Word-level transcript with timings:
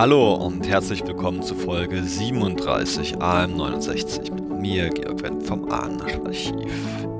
Hallo 0.00 0.32
und 0.32 0.66
herzlich 0.66 1.06
willkommen 1.06 1.42
zu 1.42 1.54
Folge 1.54 2.02
37 2.02 3.16
AM69 3.18 4.32
mit 4.32 4.48
mir, 4.48 4.88
Georg 4.88 5.22
Wendt 5.22 5.42
vom 5.42 5.70
Ahnenarchiv. 5.70 6.54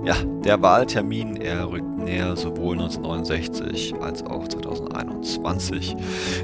Ja, 0.02 0.14
der 0.46 0.62
Wahltermin, 0.62 1.36
er 1.36 1.70
rückt 1.70 1.98
näher 1.98 2.34
sowohl 2.36 2.78
1969 2.78 3.96
als 4.00 4.22
auch 4.22 4.48
2021. 4.48 5.94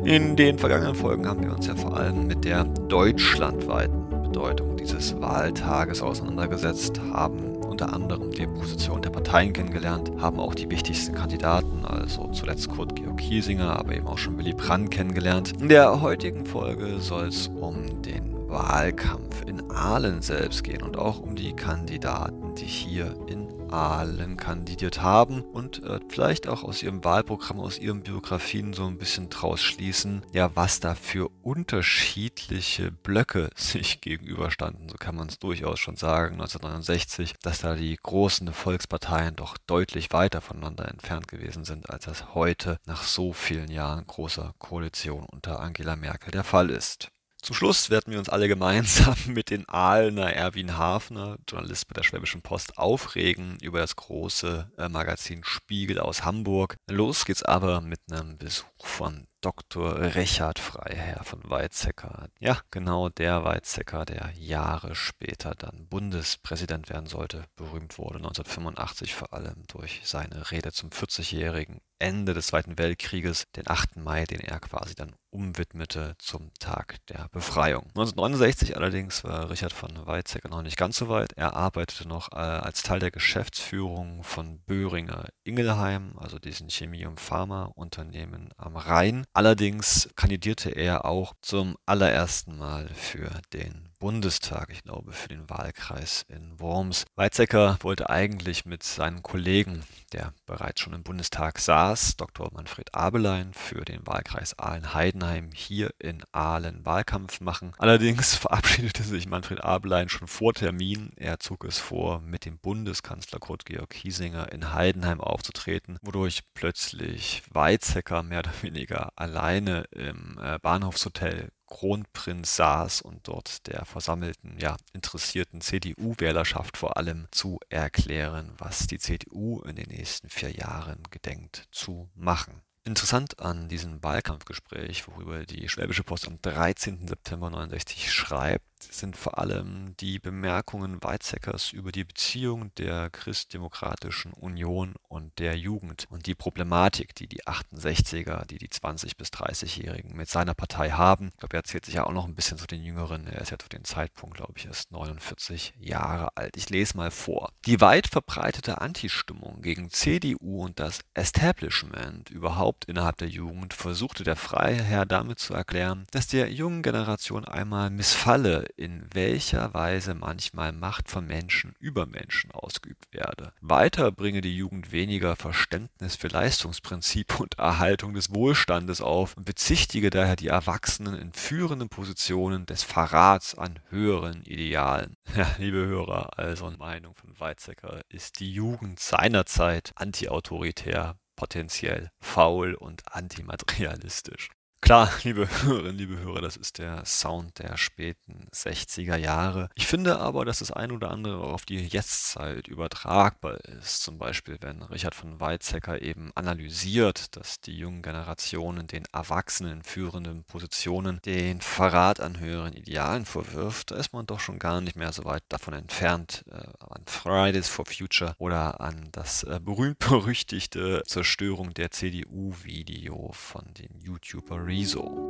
In 0.05 0.37
den 0.37 0.59
vergangenen 0.59 0.95
Folgen 0.95 1.27
haben 1.27 1.43
wir 1.43 1.55
uns 1.55 1.69
ja 1.69 1.75
vor 1.75 1.97
allem 1.97 2.27
mit 2.27 2.45
der 2.45 2.65
deutschlandweiten 2.65 4.11
Bedeutung 4.11 4.77
dieses 4.77 5.19
Wahltages 5.19 6.03
auseinandergesetzt, 6.03 7.01
haben 7.15 7.56
unter 7.77 7.93
anderem 7.93 8.31
die 8.31 8.47
Position 8.47 9.03
der 9.03 9.11
Parteien 9.11 9.53
kennengelernt, 9.53 10.11
haben 10.19 10.41
auch 10.41 10.55
die 10.55 10.71
wichtigsten 10.71 11.15
Kandidaten, 11.15 11.85
also 11.85 12.27
zuletzt 12.29 12.71
Kurt 12.71 12.97
Georg 12.97 13.19
Kiesinger, 13.19 13.79
aber 13.79 13.95
eben 13.95 14.07
auch 14.07 14.17
schon 14.17 14.39
Willy 14.39 14.55
Brandt 14.55 14.91
kennengelernt. 14.91 15.53
In 15.61 15.69
der 15.69 16.01
heutigen 16.01 16.47
Folge 16.47 17.01
soll 17.01 17.27
es 17.27 17.49
um 17.49 18.01
den 18.01 18.35
Wahlkampf 18.49 19.43
in 19.47 19.71
Aalen 19.71 20.23
selbst 20.23 20.65
gehen 20.65 20.83
und 20.83 20.97
auch 20.97 21.21
um 21.21 21.37
die 21.37 21.53
Kandidaten, 21.53 22.55
die 22.55 22.65
hier 22.65 23.15
in 23.27 23.46
Wahlen 23.71 24.37
kandidiert 24.37 25.03
haben 25.03 25.43
und 25.43 25.83
äh, 25.83 26.01
vielleicht 26.09 26.47
auch 26.47 26.63
aus 26.63 26.83
ihrem 26.83 27.05
Wahlprogramm, 27.05 27.61
aus 27.61 27.79
ihren 27.79 28.03
Biografien 28.03 28.73
so 28.73 28.87
ein 28.87 28.99
bisschen 28.99 29.29
draus 29.31 29.63
schließen, 29.63 30.25
ja, 30.33 30.51
was 30.55 30.81
da 30.81 30.95
für 30.95 31.31
unterschiedliche 31.43 32.91
Blöcke 32.91 33.51
sich 33.57 34.01
gegenüberstanden. 34.01 34.89
So 34.89 34.97
kann 34.97 35.17
man 35.17 35.29
es 35.29 35.39
durchaus 35.39 35.79
schon 35.79 35.97
sagen, 35.97 36.35
1969, 36.35 37.35
dass 37.43 37.61
da 37.61 37.75
die 37.75 37.97
großen 37.97 38.53
Volksparteien 38.53 39.37
doch 39.37 39.57
deutlich 39.67 40.13
weiter 40.13 40.41
voneinander 40.41 40.89
entfernt 40.89 41.29
gewesen 41.29 41.65
sind, 41.65 41.91
als 41.91 42.05
das 42.05 42.35
heute 42.35 42.79
nach 42.87 43.03
so 43.03 43.33
vielen 43.33 43.71
Jahren 43.71 44.07
großer 44.07 44.53
Koalition 44.59 45.27
unter 45.27 45.61
Angela 45.61 45.97
Merkel 45.97 46.31
der 46.31 46.45
Fall 46.45 46.71
ist. 46.71 47.11
Zum 47.47 47.55
Schluss 47.55 47.91
werden 47.91 48.11
wir 48.11 48.19
uns 48.19 48.29
alle 48.29 48.49
gemeinsam 48.49 49.15
mit 49.29 49.51
den 49.51 49.69
Aalener 49.69 50.33
Erwin 50.33 50.77
Hafner, 50.77 51.39
Journalist 51.49 51.87
bei 51.87 51.95
der 51.95 52.03
Schwäbischen 52.03 52.43
Post, 52.43 52.77
aufregen 52.77 53.57
über 53.63 53.79
das 53.79 53.95
große 53.95 54.73
äh, 54.77 54.89
Magazin 54.89 55.45
Spiegel 55.45 56.01
aus 56.01 56.25
Hamburg. 56.25 56.75
Los 56.91 57.25
geht's 57.25 57.45
aber 57.45 57.81
mit 57.83 58.01
einem 58.11 58.37
Besuch 58.37 58.85
von 58.85 59.29
Dr. 59.41 60.15
Richard 60.15 60.59
Freiherr 60.59 61.23
von 61.25 61.41
Weizsäcker. 61.45 62.29
Ja, 62.41 62.59
genau 62.71 63.09
der 63.09 63.45
Weizsäcker, 63.45 64.05
der 64.05 64.33
Jahre 64.35 64.95
später 64.95 65.55
dann 65.55 65.87
Bundespräsident 65.89 66.89
werden 66.89 67.07
sollte, 67.07 67.45
berühmt 67.57 67.99
wurde 67.99 68.17
1985 68.17 69.15
vor 69.15 69.33
allem 69.33 69.65
durch 69.69 70.01
seine 70.05 70.51
Rede 70.51 70.73
zum 70.73 70.91
40-jährigen 70.91 71.81
Ende 71.99 72.35
des 72.35 72.49
Zweiten 72.49 72.79
Weltkrieges, 72.79 73.45
den 73.57 73.69
8. 73.69 73.97
Mai, 73.97 74.25
den 74.25 74.41
er 74.41 74.61
quasi 74.61 74.95
dann 74.95 75.15
umwidmete 75.31 76.15
zum 76.19 76.51
Tag 76.59 76.97
der 77.09 77.29
Befreiung. 77.31 77.85
1969 77.89 78.77
allerdings 78.77 79.25
war 79.25 79.51
Richard 79.51 79.73
von 79.73 80.07
Weizsäcker 80.07 80.49
noch 80.49 80.63
nicht 80.63 80.77
ganz 80.77 80.97
so 80.97 81.09
weit. 81.09 81.33
Er 81.35 81.55
arbeitete 81.55 82.09
noch 82.09 82.33
äh, 82.33 82.37
als 82.37 82.83
Teil 82.83 83.01
der 83.01 83.11
Geschäftsführung 83.11 84.23
von 84.25 84.61
Böhringer 84.61 85.29
Ingelheim, 85.45 86.19
also 86.19 86.39
diesen 86.39 86.71
Chemie- 86.71 87.07
und 87.07 87.21
Pharmaunternehmen 87.21 88.51
am 88.57 88.77
Rhein. 88.77 89.27
Allerdings 89.37 90.09
kandidierte 90.17 90.71
er 90.71 91.05
auch 91.05 91.35
zum 91.43 91.77
allerersten 91.85 92.57
Mal 92.57 92.89
für 92.95 93.31
den 93.53 93.91
Bundestag, 93.99 94.69
ich 94.71 94.83
glaube 94.83 95.13
für 95.13 95.29
den 95.29 95.49
Wahlkreis 95.49 96.25
in 96.29 96.61
Worms. 96.61 97.05
Weizsäcker 97.17 97.79
wollte 97.81 98.11
eigentlich 98.11 98.67
mit 98.67 98.83
seinem 98.83 99.23
Kollegen, 99.23 99.85
der 100.13 100.35
bereits 100.45 100.81
schon 100.81 100.93
im 100.93 101.03
Bundestag 101.03 101.59
saß, 101.59 102.17
Dr. 102.17 102.51
Manfred 102.53 102.95
Abelein, 102.95 103.55
für 103.55 103.85
den 103.85 104.07
Wahlkreis 104.07 104.59
Aalen-Heidenheim 104.59 105.51
hier 105.55 105.91
in 105.99 106.23
Aalen 106.33 106.85
Wahlkampf 106.85 107.41
machen. 107.41 107.73
Allerdings 107.79 108.35
verabschiedete 108.37 109.03
sich 109.03 109.27
Manfred 109.27 109.65
Abelein 109.65 110.09
schon 110.09 110.29
vor 110.29 110.53
Termin. 110.53 111.13
Er 111.17 111.41
zog 111.41 111.65
es 111.65 111.79
vor, 111.79 112.21
mit 112.21 112.45
dem 112.45 112.59
Bundeskanzler 112.59 113.39
Kurt 113.39 113.65
Georg 113.65 113.91
Kiesinger 113.91 114.53
in 114.53 114.73
Heidenheim 114.75 115.21
aufzutreten, 115.21 115.99
wodurch 116.03 116.43
plötzlich 116.55 117.43
Weizsäcker 117.51 118.23
mehr 118.23 118.41
oder 118.41 118.53
weniger 118.63 119.11
alleine 119.17 119.85
im 119.91 120.39
äh, 120.43 120.59
Bahnhofshotel 120.59 121.51
Kronprinz 121.67 122.57
saß 122.57 123.03
und 123.03 123.29
dort 123.29 123.67
der 123.67 123.85
versammelten, 123.85 124.59
ja, 124.59 124.77
interessierten 124.93 125.61
CDU-Wählerschaft 125.61 126.77
vor 126.77 126.97
allem 126.97 127.27
zu 127.31 127.59
erklären, 127.69 128.53
was 128.59 128.87
die 128.87 128.99
CDU 128.99 129.61
in 129.63 129.77
den 129.77 129.89
nächsten 129.89 130.29
vier 130.29 130.51
Jahren 130.51 131.03
gedenkt 131.11 131.69
zu 131.71 132.09
machen. 132.15 132.63
Interessant 132.85 133.41
an 133.41 133.69
diesem 133.69 134.01
Wahlkampfgespräch, 134.05 135.09
worüber 135.09 135.45
die 135.45 135.69
Schwäbische 135.69 136.05
Post 136.05 136.29
am 136.29 136.41
13. 136.41 137.09
September 137.09 137.51
69 137.51 138.13
schreibt, 138.13 138.65
sind 138.83 139.17
vor 139.17 139.39
allem 139.39 139.95
die 140.01 140.19
Bemerkungen 140.19 141.03
Weizsäckers 141.03 141.73
über 141.73 141.93
die 141.93 142.05
Beziehung 142.05 142.75
der 142.77 143.11
Christdemokratischen 143.11 144.33
Union 144.33 144.95
und 145.09 145.39
der 145.39 145.57
Jugend 145.57 146.07
und 146.11 146.27
die 146.27 146.35
Problematik, 146.35 147.15
die 147.15 147.27
die 147.27 147.45
68er, 147.45 148.47
die 148.47 148.59
die 148.59 148.69
20- 148.69 149.17
bis 149.17 149.29
30-Jährigen 149.29 150.17
mit 150.17 150.29
seiner 150.29 150.55
Partei 150.55 150.91
haben. 150.91 151.31
Ich 151.33 151.39
glaube, 151.39 151.57
er 151.57 151.61
erzählt 151.61 151.87
sich 151.87 151.95
ja 151.95 152.05
auch 152.05 152.13
noch 152.13 152.27
ein 152.27 152.35
bisschen 152.35 152.59
zu 152.59 152.67
den 152.67 152.83
Jüngeren. 152.83 153.27
Er 153.27 153.41
ist 153.41 153.51
ja 153.51 153.59
zu 153.59 153.69
dem 153.69 153.85
Zeitpunkt, 153.85 154.37
glaube 154.37 154.55
ich, 154.57 154.67
erst 154.67 154.93
49 154.93 155.75
Jahre 155.79 156.37
alt. 156.37 156.57
Ich 156.57 156.71
lese 156.71 156.97
mal 156.97 157.11
vor. 157.11 157.53
Die 157.67 157.81
weit 157.81 158.07
verbreitete 158.07 158.81
Antistimmung 158.81 159.63
gegen 159.63 159.91
CDU 159.91 160.65
und 160.65 160.79
das 160.79 161.01
Establishment 161.15 162.31
überhaupt 162.31 162.85
innerhalb 162.87 163.17
der 163.19 163.29
Jugend 163.29 163.75
versuchte 163.75 164.25
der 164.25 164.37
Freiherr 164.37 165.07
damit 165.07 165.39
zu 165.39 165.55
erklären, 165.55 166.07
dass 166.11 166.27
der 166.27 166.51
jungen 166.53 166.83
Generation 166.83 167.45
einmal 167.45 167.91
missfalle, 167.91 168.66
in 168.77 169.07
welcher 169.13 169.75
Weise 169.75 170.15
manchmal 170.15 170.73
Macht 170.73 171.09
von 171.09 171.27
Menschen 171.27 171.75
über 171.79 172.07
Menschen 172.07 172.51
ausgeübt 172.53 173.13
werde. 173.13 173.53
Weiter 173.61 174.13
bringe 174.13 174.41
die 174.41 174.57
Jugend 174.57 174.93
weniger 174.93 175.37
Verständnis 175.37 176.17
für 176.17 176.29
Leistungsprinzip 176.29 177.41
und 177.41 177.59
Erhaltung 177.59 178.15
des 178.15 178.35
Wohlstandes 178.35 179.01
auf 179.01 179.37
und 179.37 179.45
bezichtige 179.45 180.11
daher 180.11 180.37
die 180.37 180.49
Erwachsenen 180.49 181.17
in 181.17 181.33
führenden 181.33 181.89
Positionen 181.89 182.67
des 182.67 182.83
Verrats 182.83 183.55
an 183.55 183.79
höheren 183.91 184.43
Idealen. 184.43 185.17
Ja, 185.37 185.55
liebe 185.59 185.85
Hörer, 185.85 186.39
also 186.39 186.71
Meinung 186.79 187.15
von 187.15 187.39
Weizsäcker 187.39 188.01
ist 188.09 188.41
die 188.41 188.53
Jugend 188.53 189.01
seinerzeit 189.01 189.93
antiautoritär, 189.97 191.19
potenziell 191.37 192.11
faul 192.21 192.75
und 192.75 193.03
antimaterialistisch. 193.15 194.51
Klar, 194.83 195.11
liebe 195.25 195.49
Hörerinnen, 195.63 195.97
liebe 195.97 196.19
Hörer, 196.19 196.43
das 196.43 196.57
ist 196.57 196.79
der 196.79 197.05
Sound 197.07 197.59
der 197.59 197.77
späten 197.77 198.47
60er 198.53 199.17
Jahre. 199.17 199.69
Ich 199.75 199.87
finde 199.87 200.19
aber, 200.21 200.45
dass 200.45 200.59
das 200.61 200.71
ein 200.71 200.93
oder 200.93 201.11
andere 201.11 201.41
auf 201.41 201.65
die 201.65 201.79
Jetztzeit 201.79 202.69
übertragbar 202.69 203.57
ist. 203.65 204.03
Zum 204.03 204.19
Beispiel, 204.19 204.59
wenn 204.61 204.83
Richard 204.83 205.15
von 205.15 205.41
Weizsäcker 205.41 206.03
eben 206.03 206.31
analysiert, 206.35 207.37
dass 207.37 207.61
die 207.61 207.77
jungen 207.77 208.03
Generationen 208.03 208.87
den 208.87 209.05
Erwachsenen 209.13 209.83
führenden 209.83 210.45
Positionen 210.45 211.21
den 211.25 211.61
Verrat 211.63 212.21
an 212.21 212.39
höheren 212.39 212.75
Idealen 212.75 213.25
vorwirft, 213.25 213.91
da 213.91 213.97
ist 213.97 214.13
man 214.13 214.27
doch 214.27 214.41
schon 214.41 214.59
gar 214.59 214.81
nicht 214.81 214.97
mehr 214.97 215.13
so 215.13 215.25
weit 215.25 215.43
davon 215.49 215.75
entfernt, 215.75 216.45
äh, 216.51 216.55
an 216.55 217.03
Fridays 217.07 217.69
for 217.69 217.87
Future 217.87 218.35
oder 218.39 218.81
an 218.81 219.09
das 219.11 219.43
äh, 219.43 219.59
berühmt-berüchtigte 219.59 221.03
Zerstörung 221.07 221.73
der 221.75 221.91
CDU-Video 221.91 223.33
von 223.33 223.65
den 223.75 224.01
YouTuber 224.01 224.66
Rezo. 224.67 225.27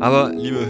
Aber 0.00 0.32
liebe 0.34 0.66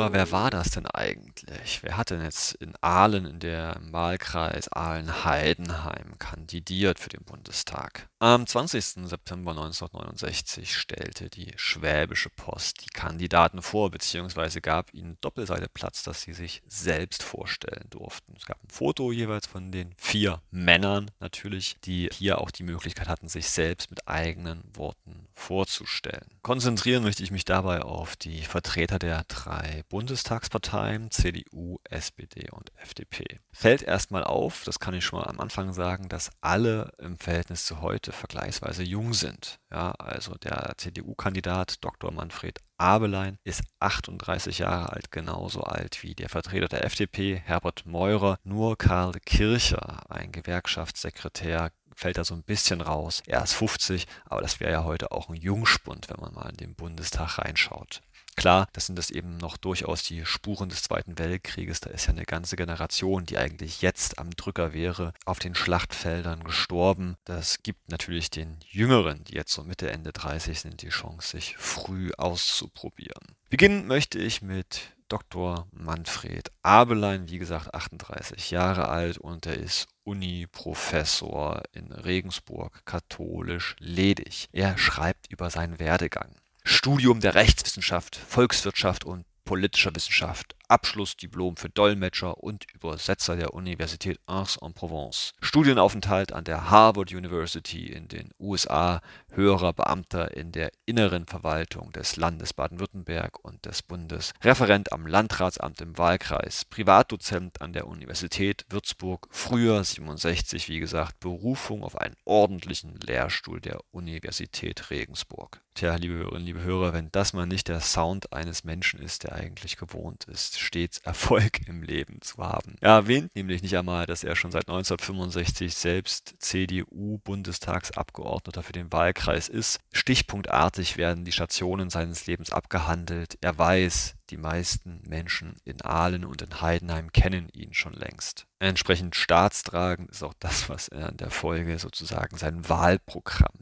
Hörer, 0.00 0.14
wer 0.14 0.32
war 0.32 0.50
das 0.50 0.70
denn 0.70 0.86
eigentlich? 0.86 1.82
Wer 1.82 1.98
hat 1.98 2.08
denn 2.08 2.22
jetzt 2.22 2.54
in 2.54 2.72
Aalen 2.80 3.26
in 3.26 3.38
der 3.38 3.76
Wahlkreis 3.90 4.72
Aalen-Heidenheim 4.72 6.18
kandidiert 6.18 6.98
für 6.98 7.10
den 7.10 7.22
Bundestag? 7.22 8.08
Am 8.18 8.46
20. 8.46 9.06
September 9.06 9.50
1969 9.50 10.74
stellte 10.74 11.28
die 11.28 11.52
Schwäbische 11.56 12.30
Post 12.30 12.84
die 12.84 12.90
Kandidaten 12.90 13.60
vor, 13.60 13.90
beziehungsweise 13.90 14.60
gab 14.60 14.94
ihnen 14.94 15.18
Doppelseite 15.20 15.68
Platz, 15.72 16.02
dass 16.02 16.22
sie 16.22 16.32
sich 16.32 16.62
selbst 16.66 17.22
vorstellen 17.22 17.86
durften. 17.90 18.34
Es 18.36 18.46
gab 18.46 18.62
ein 18.62 18.70
Foto 18.70 19.12
jeweils 19.12 19.46
von 19.46 19.70
den 19.70 19.94
vier 19.98 20.40
Männern 20.50 21.10
natürlich, 21.20 21.76
die 21.84 22.08
hier 22.12 22.40
auch 22.40 22.50
die 22.50 22.62
Möglichkeit 22.62 23.08
hatten, 23.08 23.28
sich 23.28 23.48
selbst 23.50 23.90
mit 23.90 24.08
eigenen 24.08 24.64
Worten 24.74 25.28
vorzustellen. 25.34 26.26
Konzentrieren 26.42 27.02
möchte 27.02 27.22
ich 27.22 27.30
mich 27.30 27.44
dabei 27.44 27.82
auf 27.82 28.16
die 28.16 28.42
Vertreter 28.42 28.98
der 28.98 29.24
drei 29.28 29.82
Bundestagsparteien 29.90 31.10
CDU, 31.10 31.78
SPD 31.84 32.48
und 32.52 32.72
FDP. 32.76 33.40
Fällt 33.52 33.82
erstmal 33.82 34.24
auf, 34.24 34.62
das 34.64 34.78
kann 34.78 34.94
ich 34.94 35.04
schon 35.04 35.18
mal 35.18 35.26
am 35.26 35.40
Anfang 35.40 35.72
sagen, 35.72 36.08
dass 36.08 36.30
alle 36.40 36.92
im 36.98 37.18
Verhältnis 37.18 37.66
zu 37.66 37.82
heute 37.82 38.12
vergleichsweise 38.12 38.84
jung 38.84 39.12
sind. 39.12 39.58
Ja, 39.70 39.90
also 39.92 40.34
der 40.36 40.74
CDU-Kandidat 40.78 41.84
Dr. 41.84 42.12
Manfred 42.12 42.60
Abelein 42.78 43.36
ist 43.44 43.62
38 43.80 44.60
Jahre 44.60 44.92
alt, 44.92 45.10
genauso 45.10 45.60
alt 45.62 46.02
wie 46.02 46.14
der 46.14 46.30
Vertreter 46.30 46.68
der 46.68 46.84
FDP, 46.86 47.42
Herbert 47.44 47.84
Meurer. 47.84 48.38
Nur 48.44 48.78
Karl 48.78 49.12
Kircher, 49.26 50.10
ein 50.10 50.32
Gewerkschaftssekretär, 50.32 51.72
fällt 51.94 52.16
da 52.16 52.24
so 52.24 52.34
ein 52.34 52.42
bisschen 52.42 52.80
raus. 52.80 53.22
Er 53.26 53.42
ist 53.42 53.52
50, 53.52 54.06
aber 54.24 54.40
das 54.40 54.60
wäre 54.60 54.72
ja 54.72 54.84
heute 54.84 55.12
auch 55.12 55.28
ein 55.28 55.34
Jungspund, 55.34 56.08
wenn 56.08 56.20
man 56.20 56.32
mal 56.32 56.48
in 56.48 56.56
den 56.56 56.74
Bundestag 56.74 57.38
reinschaut. 57.38 58.00
Klar, 58.36 58.68
das 58.72 58.86
sind 58.86 58.96
das 58.96 59.10
eben 59.10 59.36
noch 59.36 59.56
durchaus 59.56 60.02
die 60.02 60.24
Spuren 60.24 60.68
des 60.68 60.82
Zweiten 60.82 61.18
Weltkrieges. 61.18 61.80
Da 61.80 61.90
ist 61.90 62.06
ja 62.06 62.12
eine 62.12 62.24
ganze 62.24 62.56
Generation, 62.56 63.26
die 63.26 63.38
eigentlich 63.38 63.82
jetzt 63.82 64.18
am 64.18 64.30
Drücker 64.30 64.72
wäre, 64.72 65.12
auf 65.26 65.38
den 65.38 65.54
Schlachtfeldern 65.54 66.44
gestorben. 66.44 67.16
Das 67.24 67.62
gibt 67.62 67.90
natürlich 67.90 68.30
den 68.30 68.58
Jüngeren, 68.68 69.24
die 69.24 69.34
jetzt 69.34 69.52
so 69.52 69.62
Mitte, 69.62 69.90
Ende 69.90 70.12
30 70.12 70.60
sind, 70.60 70.82
die 70.82 70.88
Chance, 70.88 71.32
sich 71.32 71.56
früh 71.58 72.12
auszuprobieren. 72.16 73.36
Beginnen 73.50 73.86
möchte 73.86 74.18
ich 74.18 74.42
mit 74.42 74.92
Dr. 75.10 75.66
Manfred 75.72 76.52
Abelein, 76.62 77.28
wie 77.28 77.38
gesagt 77.38 77.74
38 77.74 78.52
Jahre 78.52 78.88
alt 78.88 79.18
und 79.18 79.44
er 79.44 79.56
ist 79.56 79.88
Uni-Professor 80.04 81.62
in 81.72 81.90
Regensburg, 81.90 82.84
katholisch 82.84 83.74
ledig. 83.80 84.48
Er 84.52 84.78
schreibt 84.78 85.30
über 85.30 85.50
seinen 85.50 85.80
Werdegang. 85.80 86.36
Studium 86.64 87.20
der 87.20 87.34
Rechtswissenschaft, 87.34 88.16
Volkswirtschaft 88.16 89.04
und 89.04 89.24
politischer 89.50 89.94
Wissenschaft, 89.96 90.54
Abschlussdiplom 90.68 91.56
für 91.56 91.68
Dolmetscher 91.68 92.38
und 92.38 92.66
Übersetzer 92.72 93.34
der 93.34 93.52
Universität 93.52 94.20
Aix-en-Provence. 94.26 95.32
Studienaufenthalt 95.40 96.32
an 96.32 96.44
der 96.44 96.70
Harvard 96.70 97.12
University 97.12 97.86
in 97.86 98.06
den 98.06 98.30
USA, 98.38 99.00
höherer 99.32 99.72
Beamter 99.72 100.36
in 100.36 100.52
der 100.52 100.70
inneren 100.86 101.26
Verwaltung 101.26 101.90
des 101.90 102.14
Landes 102.14 102.52
Baden-Württemberg 102.52 103.44
und 103.44 103.66
des 103.66 103.82
Bundes, 103.82 104.32
Referent 104.44 104.92
am 104.92 105.04
Landratsamt 105.04 105.80
im 105.80 105.98
Wahlkreis, 105.98 106.64
Privatdozent 106.66 107.60
an 107.60 107.72
der 107.72 107.88
Universität 107.88 108.64
Würzburg, 108.68 109.26
früher 109.30 109.82
67, 109.82 110.68
wie 110.68 110.78
gesagt, 110.78 111.18
Berufung 111.18 111.82
auf 111.82 111.96
einen 111.96 112.14
ordentlichen 112.24 113.00
Lehrstuhl 113.00 113.60
der 113.60 113.80
Universität 113.90 114.90
Regensburg. 114.90 115.60
Tja, 115.80 115.96
liebe 115.96 116.12
Hörerinnen, 116.12 116.44
liebe 116.44 116.60
Hörer, 116.60 116.92
wenn 116.92 117.10
das 117.10 117.32
mal 117.32 117.46
nicht 117.46 117.68
der 117.68 117.80
Sound 117.80 118.34
eines 118.34 118.64
Menschen 118.64 119.00
ist, 119.00 119.22
der 119.22 119.36
eigentlich 119.36 119.78
gewohnt 119.78 120.24
ist, 120.24 120.60
stets 120.60 120.98
Erfolg 121.04 121.66
im 121.66 121.82
Leben 121.82 122.20
zu 122.20 122.36
haben. 122.36 122.76
Er 122.82 122.90
erwähnt 122.90 123.34
nämlich 123.34 123.62
nicht 123.62 123.78
einmal, 123.78 124.04
dass 124.04 124.22
er 124.22 124.36
schon 124.36 124.50
seit 124.50 124.68
1965 124.68 125.74
selbst 125.74 126.34
CDU-Bundestagsabgeordneter 126.38 128.62
für 128.62 128.74
den 128.74 128.92
Wahlkreis 128.92 129.48
ist. 129.48 129.80
Stichpunktartig 129.90 130.98
werden 130.98 131.24
die 131.24 131.32
Stationen 131.32 131.88
seines 131.88 132.26
Lebens 132.26 132.52
abgehandelt. 132.52 133.38
Er 133.40 133.56
weiß, 133.56 134.16
die 134.28 134.36
meisten 134.36 135.00
Menschen 135.08 135.56
in 135.64 135.80
Aalen 135.82 136.26
und 136.26 136.42
in 136.42 136.60
Heidenheim 136.60 137.10
kennen 137.10 137.48
ihn 137.54 137.72
schon 137.74 137.94
längst. 137.94 138.46
Entsprechend 138.60 139.16
staatstragend 139.16 140.10
ist 140.10 140.22
auch 140.22 140.34
das, 140.38 140.68
was 140.68 140.88
er 140.88 141.08
in 141.08 141.16
der 141.16 141.30
Folge 141.30 141.78
sozusagen 141.78 142.36
sein 142.36 142.68
Wahlprogramm. 142.68 143.56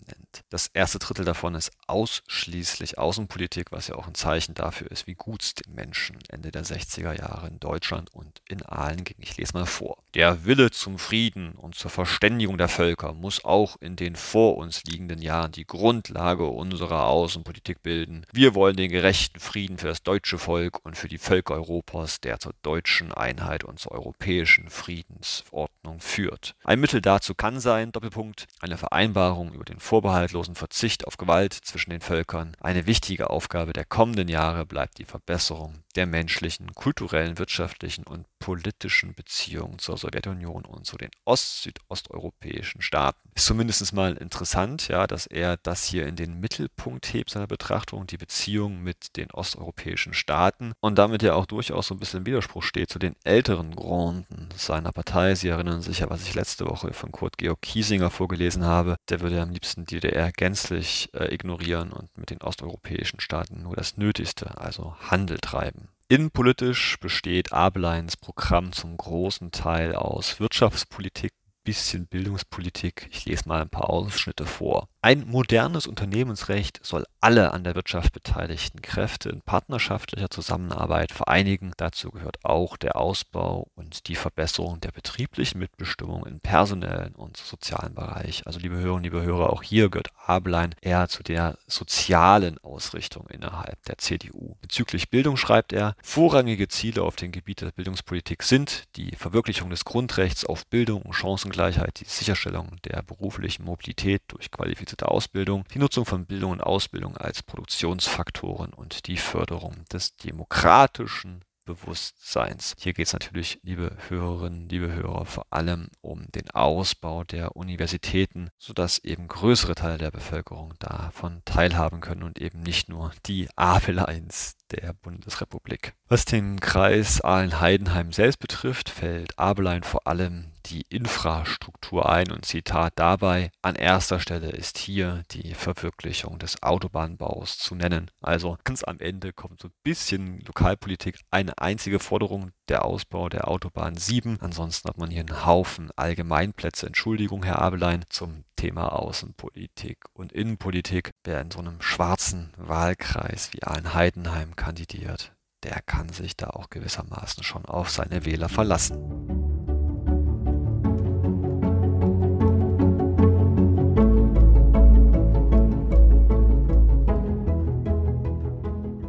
Das 0.50 0.68
erste 0.68 0.98
Drittel 0.98 1.24
davon 1.24 1.54
ist 1.54 1.70
ausschließlich 1.86 2.98
Außenpolitik, 2.98 3.72
was 3.72 3.88
ja 3.88 3.94
auch 3.94 4.06
ein 4.06 4.14
Zeichen 4.14 4.54
dafür 4.54 4.90
ist, 4.90 5.06
wie 5.06 5.14
gut 5.14 5.42
es 5.42 5.54
den 5.54 5.74
Menschen 5.74 6.18
Ende 6.28 6.50
der 6.50 6.64
60er 6.64 7.12
Jahre 7.18 7.48
in 7.48 7.60
Deutschland 7.60 8.12
und 8.14 8.40
in 8.48 8.64
Aalen 8.64 9.04
ging. 9.04 9.16
Ich 9.20 9.36
lese 9.36 9.54
mal 9.54 9.66
vor. 9.66 10.02
Der 10.14 10.44
Wille 10.44 10.70
zum 10.70 10.98
Frieden 10.98 11.52
und 11.52 11.74
zur 11.74 11.90
Verständigung 11.90 12.58
der 12.58 12.68
Völker 12.68 13.14
muss 13.14 13.44
auch 13.44 13.76
in 13.80 13.96
den 13.96 14.16
vor 14.16 14.56
uns 14.56 14.84
liegenden 14.84 15.22
Jahren 15.22 15.52
die 15.52 15.66
Grundlage 15.66 16.46
unserer 16.46 17.06
Außenpolitik 17.06 17.82
bilden. 17.82 18.26
Wir 18.32 18.54
wollen 18.54 18.76
den 18.76 18.90
gerechten 18.90 19.40
Frieden 19.40 19.78
für 19.78 19.88
das 19.88 20.02
deutsche 20.02 20.38
Volk 20.38 20.84
und 20.84 20.96
für 20.96 21.08
die 21.08 21.18
Völker 21.18 21.54
Europas, 21.54 22.20
der 22.20 22.38
zur 22.38 22.52
deutschen 22.62 23.12
Einheit 23.12 23.64
und 23.64 23.78
zur 23.78 23.92
europäischen 23.92 24.68
Frieden 24.70 24.88
Friedensordnung 24.88 26.00
führt. 26.00 26.54
Ein 26.64 26.80
Mittel 26.80 27.00
dazu 27.00 27.34
kann 27.34 27.60
sein, 27.60 27.92
Doppelpunkt, 27.92 28.46
eine 28.60 28.76
Vereinbarung 28.76 29.52
über 29.52 29.64
den 29.64 29.80
vorbehaltlosen 30.18 30.56
Verzicht 30.56 31.06
auf 31.06 31.16
Gewalt 31.16 31.52
zwischen 31.52 31.90
den 31.90 32.00
Völkern. 32.00 32.56
Eine 32.60 32.86
wichtige 32.86 33.30
Aufgabe 33.30 33.72
der 33.72 33.84
kommenden 33.84 34.26
Jahre 34.26 34.66
bleibt 34.66 34.98
die 34.98 35.04
Verbesserung 35.04 35.84
der 35.98 36.06
menschlichen, 36.06 36.72
kulturellen, 36.74 37.38
wirtschaftlichen 37.38 38.04
und 38.04 38.24
politischen 38.38 39.14
Beziehungen 39.14 39.80
zur 39.80 39.98
Sowjetunion 39.98 40.64
und 40.64 40.86
zu 40.86 40.96
den 40.96 41.10
ost-südosteuropäischen 41.24 42.82
Staaten. 42.82 43.18
Ist 43.34 43.46
zumindest 43.46 43.92
mal 43.92 44.16
interessant, 44.16 44.86
ja, 44.86 45.08
dass 45.08 45.26
er 45.26 45.56
das 45.56 45.84
hier 45.84 46.06
in 46.06 46.14
den 46.14 46.38
Mittelpunkt 46.38 47.12
hebt 47.12 47.30
seiner 47.30 47.48
Betrachtung, 47.48 48.06
die 48.06 48.16
Beziehung 48.16 48.80
mit 48.80 49.16
den 49.16 49.32
osteuropäischen 49.32 50.14
Staaten 50.14 50.72
und 50.78 50.98
damit 50.98 51.24
ja 51.24 51.34
auch 51.34 51.46
durchaus 51.46 51.88
so 51.88 51.96
ein 51.96 51.98
bisschen 51.98 52.20
im 52.20 52.26
Widerspruch 52.26 52.62
steht 52.62 52.90
zu 52.90 53.00
den 53.00 53.16
älteren 53.24 53.74
Gründen 53.74 54.50
seiner 54.56 54.92
Partei. 54.92 55.34
Sie 55.34 55.48
erinnern 55.48 55.82
sich 55.82 55.98
ja, 55.98 56.10
was 56.10 56.22
ich 56.22 56.34
letzte 56.34 56.66
Woche 56.66 56.92
von 56.92 57.10
Kurt 57.10 57.38
Georg 57.38 57.60
Kiesinger 57.60 58.10
vorgelesen 58.10 58.64
habe. 58.64 58.94
Der 59.08 59.18
würde 59.18 59.42
am 59.42 59.50
liebsten 59.50 59.84
die 59.84 59.98
DDR 59.98 60.30
gänzlich 60.30 61.10
äh, 61.12 61.34
ignorieren 61.34 61.90
und 61.90 62.16
mit 62.16 62.30
den 62.30 62.40
osteuropäischen 62.40 63.18
Staaten 63.18 63.62
nur 63.64 63.74
das 63.74 63.96
Nötigste, 63.96 64.58
also 64.58 64.94
Handel 65.00 65.38
treiben. 65.38 65.87
Innenpolitisch 66.10 66.98
besteht 67.00 67.52
Abeleins 67.52 68.16
Programm 68.16 68.72
zum 68.72 68.96
großen 68.96 69.50
Teil 69.50 69.94
aus 69.94 70.40
Wirtschaftspolitik, 70.40 71.34
bisschen 71.64 72.06
Bildungspolitik. 72.06 73.10
Ich 73.10 73.26
lese 73.26 73.46
mal 73.46 73.60
ein 73.60 73.68
paar 73.68 73.90
Ausschnitte 73.90 74.46
vor. 74.46 74.88
Ein 75.00 75.28
modernes 75.28 75.86
Unternehmensrecht 75.86 76.80
soll 76.84 77.04
alle 77.20 77.52
an 77.52 77.62
der 77.62 77.76
Wirtschaft 77.76 78.12
beteiligten 78.12 78.82
Kräfte 78.82 79.28
in 79.28 79.42
partnerschaftlicher 79.42 80.28
Zusammenarbeit 80.28 81.12
vereinigen. 81.12 81.70
Dazu 81.76 82.10
gehört 82.10 82.44
auch 82.44 82.76
der 82.76 82.96
Ausbau 82.96 83.68
und 83.76 84.08
die 84.08 84.16
Verbesserung 84.16 84.80
der 84.80 84.90
betrieblichen 84.90 85.60
Mitbestimmung 85.60 86.26
im 86.26 86.40
personellen 86.40 87.14
und 87.14 87.36
sozialen 87.36 87.94
Bereich. 87.94 88.44
Also 88.44 88.58
liebe 88.58 88.74
Hörerinnen, 88.74 89.04
liebe 89.04 89.22
Hörer, 89.22 89.52
auch 89.52 89.62
hier 89.62 89.88
gehört 89.88 90.10
Abelein 90.26 90.74
eher 90.80 91.08
zu 91.08 91.22
der 91.22 91.58
sozialen 91.68 92.58
Ausrichtung 92.58 93.28
innerhalb 93.28 93.80
der 93.84 93.98
CDU. 93.98 94.56
Bezüglich 94.62 95.10
Bildung 95.10 95.36
schreibt 95.36 95.72
er, 95.72 95.94
vorrangige 96.02 96.66
Ziele 96.66 97.04
auf 97.04 97.14
dem 97.14 97.30
Gebiet 97.30 97.60
der 97.60 97.70
Bildungspolitik 97.70 98.42
sind 98.42 98.84
die 98.96 99.14
Verwirklichung 99.14 99.70
des 99.70 99.84
Grundrechts 99.84 100.44
auf 100.44 100.66
Bildung 100.66 101.02
und 101.02 101.12
Chancengleichheit, 101.12 102.00
die 102.00 102.04
Sicherstellung 102.04 102.78
der 102.84 103.04
beruflichen 103.04 103.64
Mobilität 103.64 104.22
durch 104.26 104.50
Qualifizierung 104.50 104.87
qualifizierte 104.88 105.08
Ausbildung, 105.08 105.64
die 105.74 105.78
Nutzung 105.78 106.04
von 106.06 106.24
Bildung 106.24 106.52
und 106.52 106.62
Ausbildung 106.62 107.16
als 107.16 107.42
Produktionsfaktoren 107.42 108.72
und 108.72 109.06
die 109.06 109.18
Förderung 109.18 109.84
des 109.92 110.16
demokratischen 110.16 111.42
Bewusstseins. 111.66 112.74
Hier 112.78 112.94
geht 112.94 113.08
es 113.08 113.12
natürlich, 113.12 113.60
liebe 113.62 113.94
Hörerinnen, 114.08 114.70
liebe 114.70 114.90
Hörer, 114.90 115.26
vor 115.26 115.44
allem 115.50 115.88
um 116.00 116.26
den 116.32 116.50
Ausbau 116.52 117.24
der 117.24 117.54
Universitäten, 117.56 118.48
sodass 118.56 118.98
eben 119.00 119.28
größere 119.28 119.74
Teile 119.74 119.98
der 119.98 120.10
Bevölkerung 120.10 120.72
davon 120.78 121.42
teilhaben 121.44 122.00
können 122.00 122.22
und 122.22 122.40
eben 122.40 122.62
nicht 122.62 122.88
nur 122.88 123.12
die 123.26 123.48
Abeleins 123.56 124.56
der 124.70 124.94
Bundesrepublik. 124.94 125.94
Was 126.08 126.24
den 126.24 126.60
Kreis 126.60 127.20
Aalen-Heidenheim 127.20 128.12
selbst 128.12 128.38
betrifft, 128.38 128.88
fällt 128.88 129.38
Abelein 129.38 129.82
vor 129.82 130.06
allem 130.06 130.52
die 130.66 130.82
Infrastruktur 130.88 132.08
ein 132.10 132.30
und 132.30 132.44
Zitat 132.44 132.92
dabei, 132.96 133.50
an 133.62 133.74
erster 133.74 134.20
Stelle 134.20 134.50
ist 134.50 134.78
hier 134.78 135.22
die 135.30 135.54
Verwirklichung 135.54 136.38
des 136.38 136.62
Autobahnbaus 136.62 137.58
zu 137.58 137.74
nennen. 137.74 138.10
Also 138.20 138.58
ganz 138.64 138.84
am 138.84 138.98
Ende 138.98 139.32
kommt 139.32 139.60
so 139.60 139.68
ein 139.68 139.74
bisschen 139.82 140.40
Lokalpolitik, 140.40 141.20
eine 141.30 141.58
einzige 141.58 141.98
Forderung, 141.98 142.52
der 142.68 142.84
Ausbau 142.84 143.28
der 143.28 143.48
Autobahn 143.48 143.96
7. 143.96 144.38
Ansonsten 144.40 144.88
hat 144.88 144.98
man 144.98 145.10
hier 145.10 145.20
einen 145.20 145.46
Haufen 145.46 145.90
Allgemeinplätze. 145.96 146.86
Entschuldigung, 146.86 147.42
Herr 147.42 147.60
Abelein, 147.60 148.04
zum 148.10 148.44
Thema 148.56 148.92
Außenpolitik 148.92 149.98
und 150.12 150.32
Innenpolitik. 150.32 151.12
Wer 151.24 151.40
in 151.40 151.50
so 151.50 151.60
einem 151.60 151.80
schwarzen 151.80 152.52
Wahlkreis 152.56 153.52
wie 153.52 153.62
Aalen-Heidenheim 153.62 154.56
kandidiert, 154.58 155.32
der 155.62 155.80
kann 155.86 156.10
sich 156.10 156.36
da 156.36 156.48
auch 156.50 156.68
gewissermaßen 156.68 157.42
schon 157.42 157.64
auf 157.64 157.88
seine 157.88 158.26
Wähler 158.26 158.50
verlassen. 158.50 158.98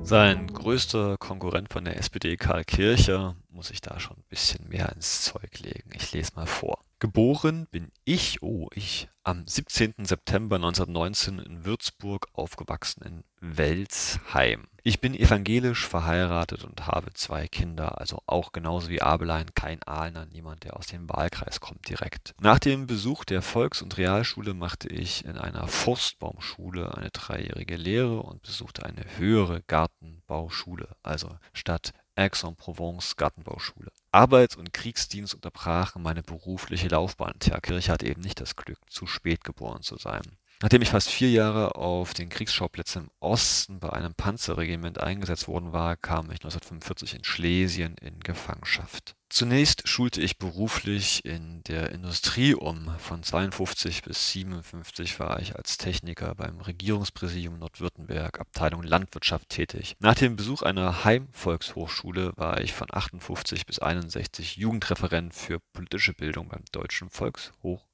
Sein 0.04 0.48
größter 0.48 1.18
Konkurrent 1.18 1.72
von 1.72 1.86
der 1.86 1.98
SPD, 1.98 2.38
Karl 2.38 2.64
Kircher, 2.64 3.36
muss 3.50 3.70
ich 3.70 3.82
da 3.82 4.00
schon 4.00 4.18
ein 4.18 4.30
bisschen 4.30 4.68
mehr 4.68 4.92
ins 4.96 5.24
Zeug 5.24 5.60
legen. 5.60 5.92
Ich 5.94 6.12
lese 6.14 6.32
mal 6.36 6.48
vor. 6.48 6.80
Geboren 7.00 7.68
bin 7.70 7.92
ich, 8.06 8.42
oh 8.42 8.70
ich, 8.74 9.08
am 9.30 9.46
17. 9.46 10.06
September 10.06 10.56
1919 10.56 11.38
in 11.38 11.64
Würzburg, 11.64 12.30
aufgewachsen 12.34 13.04
in 13.04 13.24
Welsheim. 13.40 14.68
Ich 14.82 15.02
bin 15.02 15.14
evangelisch 15.14 15.88
verheiratet 15.88 16.64
und 16.64 16.88
habe 16.88 17.14
zwei 17.14 17.48
Kinder, 17.48 18.00
also 18.00 18.24
auch 18.26 18.54
genauso 18.54 18.90
wie 18.90 19.04
Abelein 19.04 19.54
kein 19.54 19.84
Ahlner, 19.84 20.26
niemand, 20.26 20.64
der 20.64 20.78
aus 20.78 20.88
dem 20.88 21.08
Wahlkreis 21.08 21.60
kommt 21.60 21.88
direkt. 21.90 22.34
Nach 22.42 22.58
dem 22.58 22.88
Besuch 22.88 23.24
der 23.24 23.44
Volks- 23.44 23.84
und 23.84 24.00
Realschule 24.00 24.56
machte 24.56 24.90
ich 24.90 25.24
in 25.26 25.38
einer 25.38 25.68
Forstbaumschule 25.68 26.98
eine 26.98 27.12
dreijährige 27.12 27.76
Lehre 27.76 28.24
und 28.24 28.42
besuchte 28.42 28.84
eine 28.84 29.06
höhere 29.18 29.62
Gartenbauschule, 29.68 30.96
also 31.04 31.38
statt 31.54 31.94
Aix-en-Provence 32.20 33.16
Gartenbauschule. 33.16 33.92
Arbeits- 34.12 34.58
und 34.58 34.74
Kriegsdienst 34.74 35.34
unterbrachen 35.34 36.04
meine 36.04 36.22
berufliche 36.22 36.90
Laufbahn. 36.90 37.34
Tja, 37.40 37.60
Kirche 37.62 37.92
hat 37.92 38.04
eben 38.04 38.22
nicht 38.22 38.42
das 38.42 38.56
Glück, 38.56 38.80
zu 38.90 39.08
spät 39.08 39.44
geboren 39.44 39.82
zu 39.82 39.98
sein. 39.98 40.24
Nachdem 40.62 40.82
ich 40.82 40.90
fast 40.90 41.10
vier 41.10 41.30
Jahre 41.32 41.76
auf 41.76 42.14
den 42.14 42.28
Kriegsschauplätzen 42.28 43.04
im 43.04 43.12
Osten 43.22 43.80
bei 43.80 43.94
einem 43.94 44.14
Panzerregiment 44.14 45.00
eingesetzt 45.00 45.48
worden 45.48 45.72
war, 45.72 45.96
kam 45.96 46.26
ich 46.26 46.44
1945 46.44 47.16
in 47.16 47.24
Schlesien 47.24 47.96
in 48.02 48.20
Gefangenschaft. 48.20 49.16
Zunächst 49.30 49.88
schulte 49.88 50.20
ich 50.22 50.38
beruflich 50.38 51.24
in 51.24 51.64
der 51.64 51.92
Industrie 51.92 52.56
um. 52.56 52.94
Von 52.98 53.24
52 53.24 54.02
bis 54.02 54.32
57 54.32 55.18
war 55.20 55.40
ich 55.40 55.56
als 55.56 55.78
Techniker 55.78 56.36
beim 56.36 56.60
Regierungspräsidium 56.60 57.58
Nordwürttemberg, 57.58 58.42
Abteilung 58.42 58.84
Landwirtschaft 58.84 59.48
tätig. 59.48 59.96
Nach 60.00 60.16
dem 60.16 60.36
Besuch 60.36 60.64
einer 60.64 61.06
Heimvolkshochschule 61.06 62.34
war 62.36 62.60
ich 62.60 62.74
von 62.74 62.88
58 62.92 63.66
bis 63.66 63.80
61 63.80 64.58
Jugendreferent 64.58 65.34
für 65.34 65.60
politische 65.72 66.14
Bildung 66.14 66.50
beim 66.50 66.64
Deutschen 66.74 67.10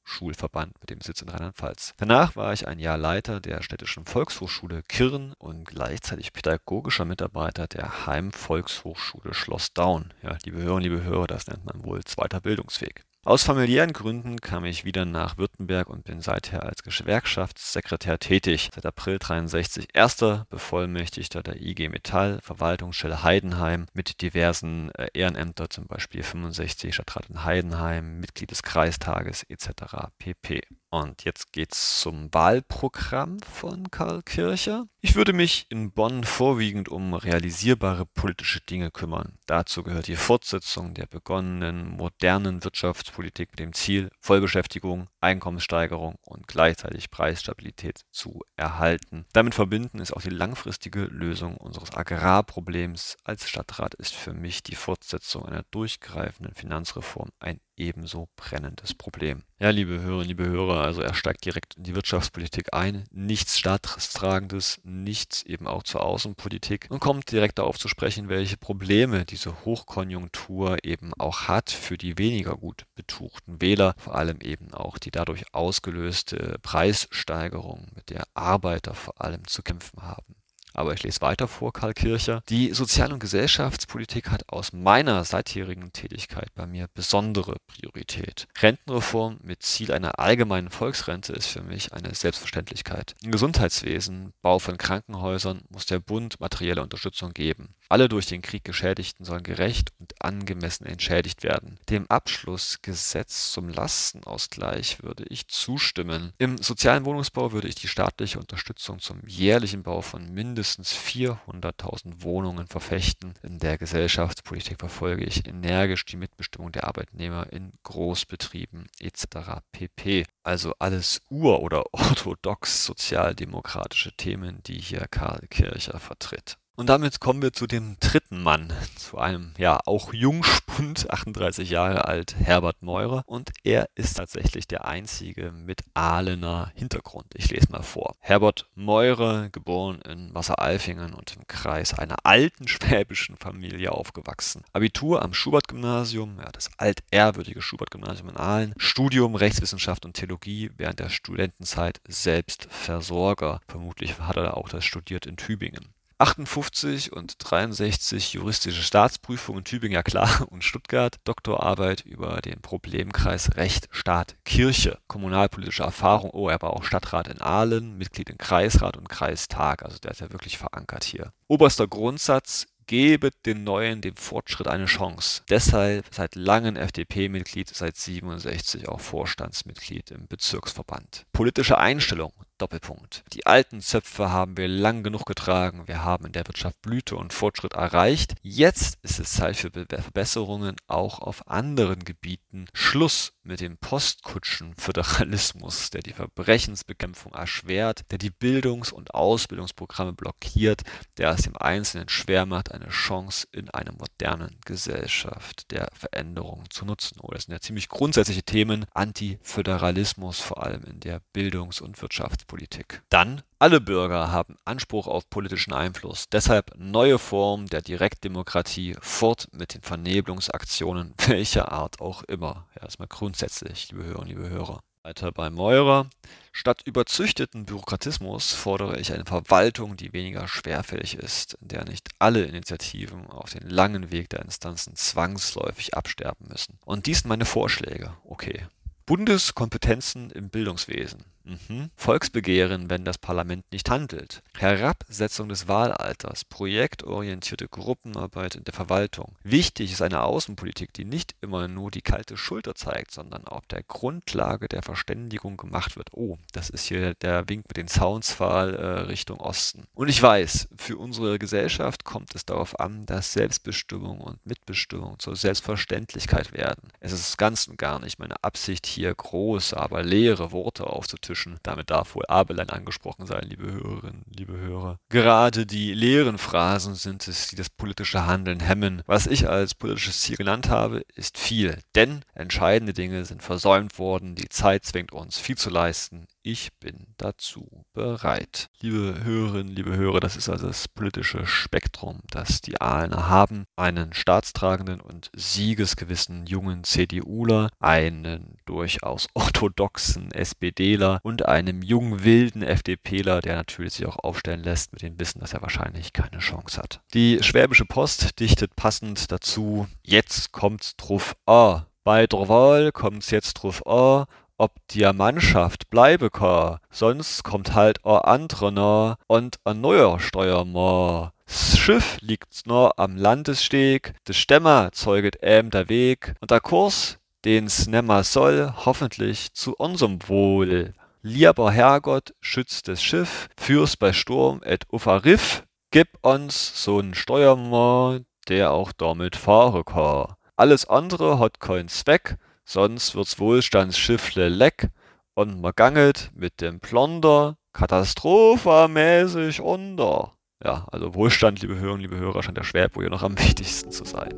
Volkshochschulverband 0.05 0.79
mit 0.79 0.89
dem 0.89 1.01
Sitz 1.01 1.21
in 1.21 1.29
Rheinland-Pfalz. 1.29 1.93
Danach 1.97 2.35
war 2.35 2.53
ich 2.53 2.67
ein 2.67 2.79
Jahr 2.79 2.97
Leiter 2.97 3.41
der 3.41 3.61
städtischen 3.61 4.05
Volkshochschule 4.05 4.83
Kirn 4.83 5.33
und 5.37 5.65
gleichzeitig 5.65 6.31
pädagogischer 6.31 7.05
Mitarbeiter 7.05 7.67
der 7.67 8.05
Heimvolkshochschule 8.05 9.33
Schloss 9.33 9.73
Daun. 9.73 10.13
Ja, 10.21 10.37
liebe 10.45 10.59
Hörerinnen, 10.59 10.83
liebe 10.83 11.03
Hörer, 11.03 11.27
das 11.27 11.47
nennt 11.47 11.65
man 11.65 11.83
wohl 11.83 12.03
zweiter 12.03 12.39
Bildungsweg. 12.39 13.03
Aus 13.27 13.41
familiären 13.41 13.91
Gründen 13.91 14.39
kam 14.39 14.65
ich 14.65 14.85
wieder 14.85 15.03
nach 15.03 15.39
Württemberg 15.39 15.89
und 15.89 16.03
bin 16.03 16.21
seither 16.21 16.61
als 16.61 16.83
Gewerkschaftssekretär 16.83 18.19
tätig. 18.19 18.69
Seit 18.75 18.85
April 18.85 19.17
63 19.17 19.87
erster 19.95 20.45
Bevollmächtigter 20.51 21.41
der 21.41 21.59
IG 21.59 21.89
Metall, 21.89 22.39
Verwaltungsstelle 22.43 23.23
Heidenheim 23.23 23.87
mit 23.95 24.21
diversen 24.21 24.91
äh, 24.91 25.07
Ehrenämter, 25.15 25.71
zum 25.71 25.87
Beispiel 25.87 26.21
65 26.21 26.93
Stadtrat 26.93 27.27
in 27.31 27.43
Heidenheim, 27.43 28.19
Mitglied 28.19 28.51
des 28.51 28.61
Kreistages 28.61 29.41
etc. 29.41 30.11
pp. 30.19 30.61
Und 30.95 31.25
jetzt 31.25 31.51
geht's 31.51 31.99
zum 31.99 32.33
Wahlprogramm 32.33 33.41
von 33.41 33.91
Karl 33.91 34.21
Kircher. 34.23 34.87
Ich 35.01 35.17
würde 35.17 35.33
mich 35.33 35.65
in 35.67 35.91
Bonn 35.91 36.23
vorwiegend 36.23 36.87
um 36.87 37.13
realisierbare 37.13 38.05
politische 38.05 38.61
Dinge 38.61 38.91
kümmern. 38.91 39.37
Dazu 39.45 39.83
gehört 39.83 40.07
die 40.07 40.15
Fortsetzung 40.15 40.93
der 40.93 41.05
begonnenen 41.05 41.89
modernen 41.89 42.63
Wirtschaftspolitik 42.63 43.49
mit 43.51 43.59
dem 43.59 43.73
Ziel, 43.73 44.09
Vollbeschäftigung, 44.21 45.09
Einkommenssteigerung 45.19 46.15
und 46.21 46.47
gleichzeitig 46.47 47.11
Preisstabilität 47.11 48.05
zu 48.11 48.43
erhalten. 48.55 49.25
Damit 49.33 49.53
verbinden 49.53 49.99
ist 49.99 50.13
auch 50.13 50.21
die 50.21 50.29
langfristige 50.29 51.01
Lösung 51.01 51.57
unseres 51.57 51.93
Agrarproblems. 51.93 53.17
Als 53.25 53.49
Stadtrat 53.49 53.95
ist 53.95 54.15
für 54.15 54.33
mich 54.33 54.63
die 54.63 54.75
Fortsetzung 54.75 55.45
einer 55.45 55.63
durchgreifenden 55.71 56.55
Finanzreform 56.55 57.31
ein 57.39 57.59
ebenso 57.77 58.29
brennendes 58.35 58.93
Problem. 58.93 59.43
Ja, 59.59 59.69
liebe 59.69 60.01
Hörerinnen, 60.01 60.27
liebe 60.27 60.45
Hörer, 60.45 60.81
also 60.81 61.01
er 61.01 61.13
steigt 61.13 61.45
direkt 61.45 61.75
in 61.75 61.83
die 61.83 61.95
Wirtschaftspolitik 61.95 62.73
ein, 62.73 63.05
nichts 63.11 63.57
Staatstragendes, 63.57 64.81
nichts 64.83 65.43
eben 65.43 65.67
auch 65.67 65.83
zur 65.83 66.03
Außenpolitik 66.03 66.87
und 66.89 66.99
kommt 66.99 67.31
direkt 67.31 67.59
darauf 67.59 67.77
zu 67.77 67.87
sprechen, 67.87 68.29
welche 68.29 68.57
Probleme 68.57 69.25
diese 69.25 69.65
Hochkonjunktur 69.65 70.83
eben 70.83 71.13
auch 71.13 71.47
hat 71.47 71.69
für 71.69 71.97
die 71.97 72.17
weniger 72.17 72.57
gut 72.57 72.85
betuchten 72.95 73.61
Wähler, 73.61 73.95
vor 73.97 74.15
allem 74.15 74.41
eben 74.41 74.73
auch 74.73 74.97
die 74.97 75.11
dadurch 75.11 75.53
ausgelöste 75.53 76.59
Preissteigerung, 76.61 77.87
mit 77.95 78.09
der 78.09 78.25
Arbeiter 78.33 78.93
vor 78.93 79.21
allem 79.21 79.47
zu 79.47 79.63
kämpfen 79.63 80.01
haben. 80.01 80.35
Aber 80.75 80.93
ich 80.93 81.03
lese 81.03 81.21
weiter 81.21 81.47
vor, 81.47 81.71
Karl 81.71 81.93
Kircher. 81.93 82.41
Die 82.49 82.73
Sozial- 82.73 83.13
und 83.13 83.19
Gesellschaftspolitik 83.19 84.29
hat 84.29 84.49
aus 84.49 84.73
meiner 84.73 85.23
seitherigen 85.23 85.93
Tätigkeit 85.93 86.53
bei 86.53 86.67
mir 86.67 86.87
besondere 86.93 87.55
Priorität. 87.65 88.47
Rentenreform 88.59 89.39
mit 89.41 89.63
Ziel 89.63 89.93
einer 89.93 90.19
allgemeinen 90.19 90.69
Volksrente 90.69 91.31
ist 91.33 91.47
für 91.47 91.61
mich 91.61 91.93
eine 91.93 92.13
Selbstverständlichkeit. 92.13 93.15
Im 93.23 93.31
Gesundheitswesen, 93.31 94.33
Bau 94.41 94.59
von 94.59 94.77
Krankenhäusern 94.77 95.61
muss 95.69 95.85
der 95.85 95.99
Bund 95.99 96.39
materielle 96.41 96.81
Unterstützung 96.81 97.31
geben. 97.31 97.75
Alle 97.87 98.09
durch 98.09 98.25
den 98.25 98.41
Krieg 98.41 98.63
Geschädigten 98.63 99.25
sollen 99.25 99.43
gerecht 99.43 99.91
und 99.99 100.13
angemessen 100.21 100.85
entschädigt 100.85 101.43
werden. 101.43 101.79
Dem 101.89 102.07
Abschlussgesetz 102.09 103.51
zum 103.51 103.69
Lastenausgleich 103.69 105.03
würde 105.03 105.25
ich 105.29 105.47
zustimmen. 105.47 106.33
Im 106.39 106.57
sozialen 106.57 107.05
Wohnungsbau 107.05 107.51
würde 107.51 107.67
ich 107.67 107.75
die 107.75 107.87
staatliche 107.87 108.39
Unterstützung 108.39 108.99
zum 108.99 109.21
jährlichen 109.27 109.83
Bau 109.83 110.01
von 110.01 110.33
mindestens 110.33 110.93
400.000 110.93 112.23
Wohnungen 112.23 112.67
verfechten. 112.67 113.33
In 113.43 113.59
der 113.59 113.77
Gesellschaftspolitik 113.77 114.79
verfolge 114.79 115.23
ich 115.23 115.47
energisch 115.47 116.05
die 116.05 116.17
Mitbestimmung 116.17 116.71
der 116.71 116.87
Arbeitnehmer 116.87 117.51
in 117.53 117.73
Großbetrieben 117.83 118.87
etc. 118.99 119.61
pp. 119.71 120.25
Also 120.43 120.73
alles 120.79 121.21
ur- 121.29 121.61
oder 121.61 121.83
orthodox 121.93 122.85
sozialdemokratische 122.85 124.11
Themen, 124.13 124.61
die 124.63 124.79
hier 124.79 125.05
Karl 125.09 125.45
Kircher 125.49 125.99
vertritt. 125.99 126.57
Und 126.77 126.89
damit 126.89 127.21
kommen 127.21 127.41
wir 127.41 127.53
zu 127.53 127.67
dem 127.67 127.95
dritten 128.01 128.43
Mann, 128.43 128.73
zu 128.97 129.17
einem 129.17 129.53
ja 129.57 129.79
auch 129.85 130.13
Jungspund, 130.13 131.09
38 131.09 131.69
Jahre 131.69 132.03
alt, 132.05 132.35
Herbert 132.37 132.81
Meurer. 132.81 133.23
Und 133.27 133.51
er 133.63 133.87
ist 133.95 134.15
tatsächlich 134.15 134.67
der 134.67 134.83
einzige 134.83 135.53
mit 135.53 135.83
Ahlener 135.93 136.73
Hintergrund. 136.75 137.27
Ich 137.33 137.49
lese 137.49 137.71
mal 137.71 137.81
vor. 137.81 138.17
Herbert 138.19 138.67
Meurer, 138.75 139.47
geboren 139.49 140.01
in 140.01 140.35
Wasseralfingen 140.35 141.13
und 141.13 141.37
im 141.37 141.47
Kreis 141.47 141.93
einer 141.93 142.17
alten 142.25 142.67
schwäbischen 142.67 143.37
Familie 143.37 143.93
aufgewachsen. 143.93 144.65
Abitur 144.73 145.21
am 145.21 145.33
Schubert-Gymnasium, 145.33 146.39
ja, 146.39 146.51
das 146.51 146.69
altehrwürdige 146.77 147.61
Schubert-Gymnasium 147.61 148.29
in 148.29 148.37
Aalen. 148.37 148.73
Studium 148.75 149.35
Rechtswissenschaft 149.35 150.03
und 150.03 150.15
Theologie 150.15 150.71
während 150.75 150.99
der 150.99 151.09
Studentenzeit 151.09 152.01
selbst 152.05 152.67
Versorger. 152.69 153.61
Vermutlich 153.65 154.19
hat 154.19 154.35
er 154.35 154.57
auch 154.57 154.67
das 154.67 154.83
studiert 154.83 155.25
in 155.25 155.37
Tübingen. 155.37 155.94
58 156.17 157.11
und 157.11 157.35
63 157.39 158.33
juristische 158.33 158.81
Staatsprüfungen 158.81 159.63
ja 159.91 160.03
klar, 160.03 160.47
und 160.49 160.63
Stuttgart, 160.63 161.17
Doktorarbeit 161.25 162.01
über 162.01 162.41
den 162.41 162.61
Problemkreis 162.61 163.57
Recht, 163.57 163.87
Staat, 163.91 164.35
Kirche, 164.45 164.99
kommunalpolitische 165.07 165.83
Erfahrung, 165.83 166.31
oh, 166.31 166.49
er 166.49 166.61
war 166.61 166.71
auch 166.71 166.83
Stadtrat 166.83 167.27
in 167.27 167.41
Aalen, 167.41 167.97
Mitglied 167.97 168.29
im 168.29 168.37
Kreisrat 168.37 168.95
und 168.97 169.09
Kreistag, 169.09 169.83
also 169.83 169.97
der 169.97 170.11
ist 170.11 170.21
ja 170.21 170.31
wirklich 170.31 170.57
verankert 170.57 171.03
hier. 171.03 171.33
Oberster 171.47 171.87
Grundsatz, 171.87 172.67
Gebet 172.87 173.33
den 173.45 173.63
Neuen, 173.63 174.01
dem 174.01 174.15
Fortschritt 174.15 174.67
eine 174.67 174.85
Chance. 174.85 175.41
Deshalb 175.49 176.05
seit 176.11 176.35
langem 176.35 176.75
FDP-Mitglied, 176.75 177.69
seit 177.69 177.97
67 177.97 178.87
auch 178.87 178.99
Vorstandsmitglied 178.99 180.11
im 180.11 180.27
Bezirksverband. 180.27 181.25
Politische 181.33 181.77
Einstellung, 181.79 182.31
Doppelpunkt. 182.57 183.23
Die 183.33 183.45
alten 183.45 183.81
Zöpfe 183.81 184.31
haben 184.31 184.57
wir 184.57 184.67
lang 184.67 185.03
genug 185.03 185.25
getragen. 185.25 185.87
Wir 185.87 186.03
haben 186.03 186.25
in 186.25 186.31
der 186.31 186.47
Wirtschaft 186.47 186.81
Blüte 186.81 187.15
und 187.17 187.33
Fortschritt 187.33 187.73
erreicht. 187.73 188.33
Jetzt 188.41 188.97
ist 189.01 189.19
es 189.19 189.33
Zeit 189.33 189.57
für 189.57 189.69
Verbesserungen 189.71 190.77
auch 190.87 191.19
auf 191.19 191.47
anderen 191.47 192.05
Gebieten. 192.05 192.67
Schluss 192.73 193.33
mit 193.43 193.61
dem 193.61 193.77
Postkutschenföderalismus, 193.77 195.91
der 195.91 196.01
die 196.01 196.13
Verbrechensbekämpfung 196.13 197.33
erschwert, 197.33 198.09
der 198.11 198.17
die 198.17 198.31
Bildungs- 198.31 198.91
und 198.91 199.13
Ausbildungsprogramme 199.13 200.13
blockiert, 200.13 200.81
der 201.17 201.31
es 201.31 201.43
dem 201.43 201.57
Einzelnen 201.57 202.09
schwer 202.09 202.45
macht, 202.45 202.71
eine 202.71 202.89
Chance 202.89 203.47
in 203.51 203.69
einer 203.69 203.93
modernen 203.93 204.57
Gesellschaft 204.65 205.71
der 205.71 205.89
Veränderung 205.93 206.63
zu 206.69 206.85
nutzen. 206.85 207.19
Oh, 207.21 207.31
das 207.31 207.43
sind 207.43 207.53
ja 207.53 207.59
ziemlich 207.59 207.89
grundsätzliche 207.89 208.43
Themen. 208.43 208.85
Antiföderalismus, 208.93 210.39
vor 210.39 210.63
allem 210.63 210.83
in 210.83 210.99
der 210.99 211.21
Bildungs- 211.33 211.81
und 211.81 211.97
Wirtschaftspolitik. 212.45 213.01
Dann 213.09 213.41
alle 213.59 213.81
Bürger 213.81 214.31
haben 214.31 214.57
Anspruch 214.65 215.07
auf 215.07 215.29
politischen 215.29 215.73
Einfluss. 215.73 216.25
Deshalb 216.31 216.73
neue 216.77 217.17
Formen 217.17 217.67
der 217.67 217.81
Direktdemokratie 217.81 218.95
fort 219.01 219.47
mit 219.51 219.73
den 219.73 219.81
Vernebelungsaktionen 219.81 221.13
welcher 221.27 221.71
Art 221.71 221.99
auch 221.99 222.23
immer. 222.23 222.67
Erstmal 222.79 223.07
grundsätzlich, 223.07 223.91
liebe 223.91 224.03
Hörerinnen, 224.03 224.29
liebe 224.29 224.49
Hörer. 224.49 224.79
Weiter 225.03 225.31
bei 225.31 225.51
Meurer. 225.51 226.09
Statt 226.51 226.81
überzüchteten 226.83 227.65
Bürokratismus 227.65 228.53
fordere 228.53 228.99
ich 228.99 229.13
eine 229.13 229.25
Verwaltung, 229.25 229.97
die 229.97 230.13
weniger 230.13 230.47
schwerfällig 230.47 231.13
ist, 231.13 231.53
in 231.61 231.67
der 231.67 231.85
nicht 231.85 232.09
alle 232.17 232.43
Initiativen 232.43 233.27
auf 233.27 233.51
den 233.51 233.69
langen 233.69 234.11
Weg 234.11 234.29
der 234.29 234.41
Instanzen 234.41 234.95
zwangsläufig 234.95 235.93
absterben 235.93 236.47
müssen. 236.49 236.79
Und 236.85 237.05
dies 237.05 237.19
sind 237.19 237.29
meine 237.29 237.45
Vorschläge. 237.45 238.17
Okay, 238.23 238.65
Bundeskompetenzen 239.05 240.31
im 240.31 240.49
Bildungswesen. 240.49 241.25
Mhm. 241.45 241.91
Volksbegehren, 241.95 242.89
wenn 242.89 243.05
das 243.05 243.19
Parlament 243.19 243.71
nicht 243.71 243.89
handelt. 243.89 244.41
Herabsetzung 244.57 245.47
des 245.49 245.67
Wahlalters. 245.67 246.43
Projektorientierte 246.43 247.67
Gruppenarbeit 247.67 248.55
in 248.55 248.63
der 248.63 248.73
Verwaltung. 248.73 249.35
Wichtig 249.43 249.91
ist 249.91 250.01
eine 250.01 250.23
Außenpolitik, 250.23 250.91
die 250.93 251.05
nicht 251.05 251.35
immer 251.41 251.67
nur 251.67 251.91
die 251.91 252.01
kalte 252.01 252.35
Schulter 252.35 252.73
zeigt, 252.73 253.11
sondern 253.11 253.45
auf 253.45 253.65
der 253.67 253.83
Grundlage 253.83 254.67
der 254.67 254.81
Verständigung 254.81 255.55
gemacht 255.57 255.95
wird. 255.97 256.09
Oh, 256.13 256.37
das 256.51 256.69
ist 256.69 256.85
hier 256.85 257.13
der 257.15 257.47
Wink 257.47 257.65
mit 257.67 257.77
dem 257.77 257.87
Zaunspfahl 257.87 258.73
äh, 258.73 258.85
Richtung 259.01 259.39
Osten. 259.39 259.83
Und 259.93 260.09
ich 260.09 260.21
weiß, 260.21 260.69
für 260.77 260.97
unsere 260.97 261.37
Gesellschaft 261.37 262.03
kommt 262.05 262.33
es 262.33 262.45
darauf 262.45 262.79
an, 262.79 263.05
dass 263.05 263.33
Selbstbestimmung 263.33 264.19
und 264.21 264.43
Mitbestimmung 264.45 265.19
zur 265.19 265.35
Selbstverständlichkeit 265.35 266.53
werden. 266.53 266.89
Es 266.99 267.11
ist 267.11 267.37
ganz 267.37 267.67
und 267.67 267.77
gar 267.77 267.99
nicht 267.99 268.17
meine 268.17 268.43
Absicht, 268.43 268.87
hier 268.87 269.13
große, 269.13 269.77
aber 269.77 270.01
leere 270.01 270.51
Worte 270.51 270.87
aufzutischen 270.87 271.34
dazwischen. 271.35 271.57
Damit 271.63 271.89
darf 271.89 272.15
wohl 272.15 272.25
Abelein 272.27 272.69
angesprochen 272.69 273.25
sein, 273.25 273.43
liebe 273.43 273.71
Hörerinnen, 273.71 274.23
liebe 274.35 274.57
Hörer. 274.57 274.99
Gerade 275.09 275.65
die 275.65 275.93
leeren 275.93 276.37
Phrasen 276.37 276.95
sind 276.95 277.27
es, 277.27 277.47
die 277.47 277.55
das 277.55 277.69
politische 277.69 278.25
Handeln 278.25 278.59
hemmen. 278.59 279.01
Was 279.05 279.27
ich 279.27 279.47
als 279.47 279.75
politisches 279.75 280.21
Ziel 280.21 280.37
genannt 280.37 280.69
habe, 280.69 281.01
ist 281.15 281.37
viel. 281.37 281.79
Denn 281.95 282.21
entscheidende 282.33 282.93
Dinge 282.93 283.25
sind 283.25 283.43
versäumt 283.43 283.99
worden, 283.99 284.35
die 284.35 284.49
Zeit 284.49 284.85
zwingt 284.85 285.11
uns 285.11 285.37
viel 285.37 285.57
zu 285.57 285.69
leisten. 285.69 286.27
Ich 286.47 286.73
bin 286.79 287.07
dazu 287.17 287.83
bereit. 287.93 288.69
Liebe 288.79 289.23
Hörerinnen, 289.23 289.75
liebe 289.75 289.97
Hörer, 289.97 290.19
das 290.19 290.35
ist 290.35 290.47
also 290.47 290.67
das 290.67 290.87
politische 290.87 291.47
Spektrum, 291.47 292.19
das 292.29 292.61
die 292.61 292.79
Ahlener 292.79 293.27
haben. 293.29 293.65
Einen 293.75 294.13
staatstragenden 294.13 295.01
und 295.01 295.31
siegesgewissen 295.35 296.45
jungen 296.45 296.83
CDUler, 296.83 297.71
einen 297.79 298.59
durchaus 298.67 299.25
orthodoxen 299.33 300.31
SPDler 300.31 301.19
und 301.23 301.47
einem 301.47 301.81
jungen 301.81 302.23
wilden 302.23 302.61
FDPler, 302.61 303.41
der 303.41 303.55
natürlich 303.55 303.95
sich 303.95 304.05
auch 304.05 304.19
aufstellen 304.19 304.61
lässt 304.61 304.93
mit 304.93 305.01
dem 305.01 305.19
Wissen, 305.19 305.39
dass 305.39 305.53
er 305.53 305.63
wahrscheinlich 305.63 306.13
keine 306.13 306.37
Chance 306.37 306.79
hat. 306.79 307.01
Die 307.15 307.41
Schwäbische 307.41 307.85
Post 307.85 308.39
dichtet 308.39 308.75
passend 308.75 309.31
dazu, 309.31 309.87
jetzt 310.03 310.51
kommt's 310.51 310.95
drauf 310.95 311.35
an. 311.47 311.87
Bei 312.03 312.27
der 312.27 312.91
kommt's 312.91 313.31
jetzt 313.31 313.55
drauf 313.55 313.87
an, 313.87 314.27
ob 314.57 314.73
dir 314.89 315.13
Mannschaft 315.13 315.89
bleibe 315.89 316.29
ka, 316.29 316.79
sonst 316.89 317.43
kommt 317.43 317.73
halt 317.73 318.05
a 318.05 318.19
anderer 318.19 319.17
und 319.27 319.57
a 319.63 319.73
neuer 319.73 320.19
Steuermer. 320.19 321.33
S 321.47 321.77
Schiff 321.77 322.17
liegt 322.21 322.65
nur 322.65 322.97
am 322.97 323.15
Landessteg, 323.15 324.13
de 324.27 324.33
Stämmer 324.33 324.91
zeuget 324.91 325.43
äm 325.43 325.69
der 325.69 325.89
Weg 325.89 326.33
und 326.41 326.51
der 326.51 326.61
Kurs, 326.61 327.19
den's 327.43 327.87
nemmer 327.87 328.23
soll, 328.23 328.73
hoffentlich 328.85 329.53
zu 329.53 329.75
unserem 329.75 330.19
Wohl. 330.27 330.93
Lieber 331.21 331.71
Herrgott, 331.71 332.33
schütz 332.41 332.81
das 332.81 333.03
Schiff, 333.03 333.47
führ's 333.57 333.97
bei 333.97 334.13
Sturm 334.13 334.61
et 334.63 334.85
Ufer 334.91 335.25
Riff, 335.25 335.63
gib 335.91 336.07
uns 336.21 336.73
so'n 336.85 337.13
Steuermer, 337.13 338.19
der 338.47 338.71
auch 338.71 338.91
damit 338.91 339.35
fahren 339.35 339.85
kann. 339.85 340.35
Alles 340.55 340.85
andere 340.85 341.39
hat 341.39 341.59
keinen 341.59 341.89
Zweck, 341.89 342.37
sonst 342.65 343.15
wird's 343.15 343.39
Wohlstandsschiffle 343.39 344.49
leck 344.49 344.89
und 345.35 345.61
man 345.61 345.73
gangelt 345.75 346.31
mit 346.35 346.61
dem 346.61 346.79
Plonder 346.79 347.57
katastrophamäßig 347.73 349.61
unter. 349.61 350.33
Ja, 350.63 350.87
also 350.91 351.13
Wohlstand, 351.13 351.61
liebe 351.61 351.75
Hörerinnen, 351.75 352.01
liebe 352.01 352.17
Hörer, 352.17 352.41
scheint 352.41 352.57
der 352.57 352.63
Schwerpunkt 352.63 353.03
hier 353.03 353.11
noch 353.11 353.23
am 353.23 353.37
wichtigsten 353.39 353.91
zu 353.91 354.03
sein. 354.05 354.33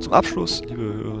Zum 0.00 0.12
Abschluss, 0.12 0.62
liebe 0.64 0.82
Hörerinnen, 0.82 1.15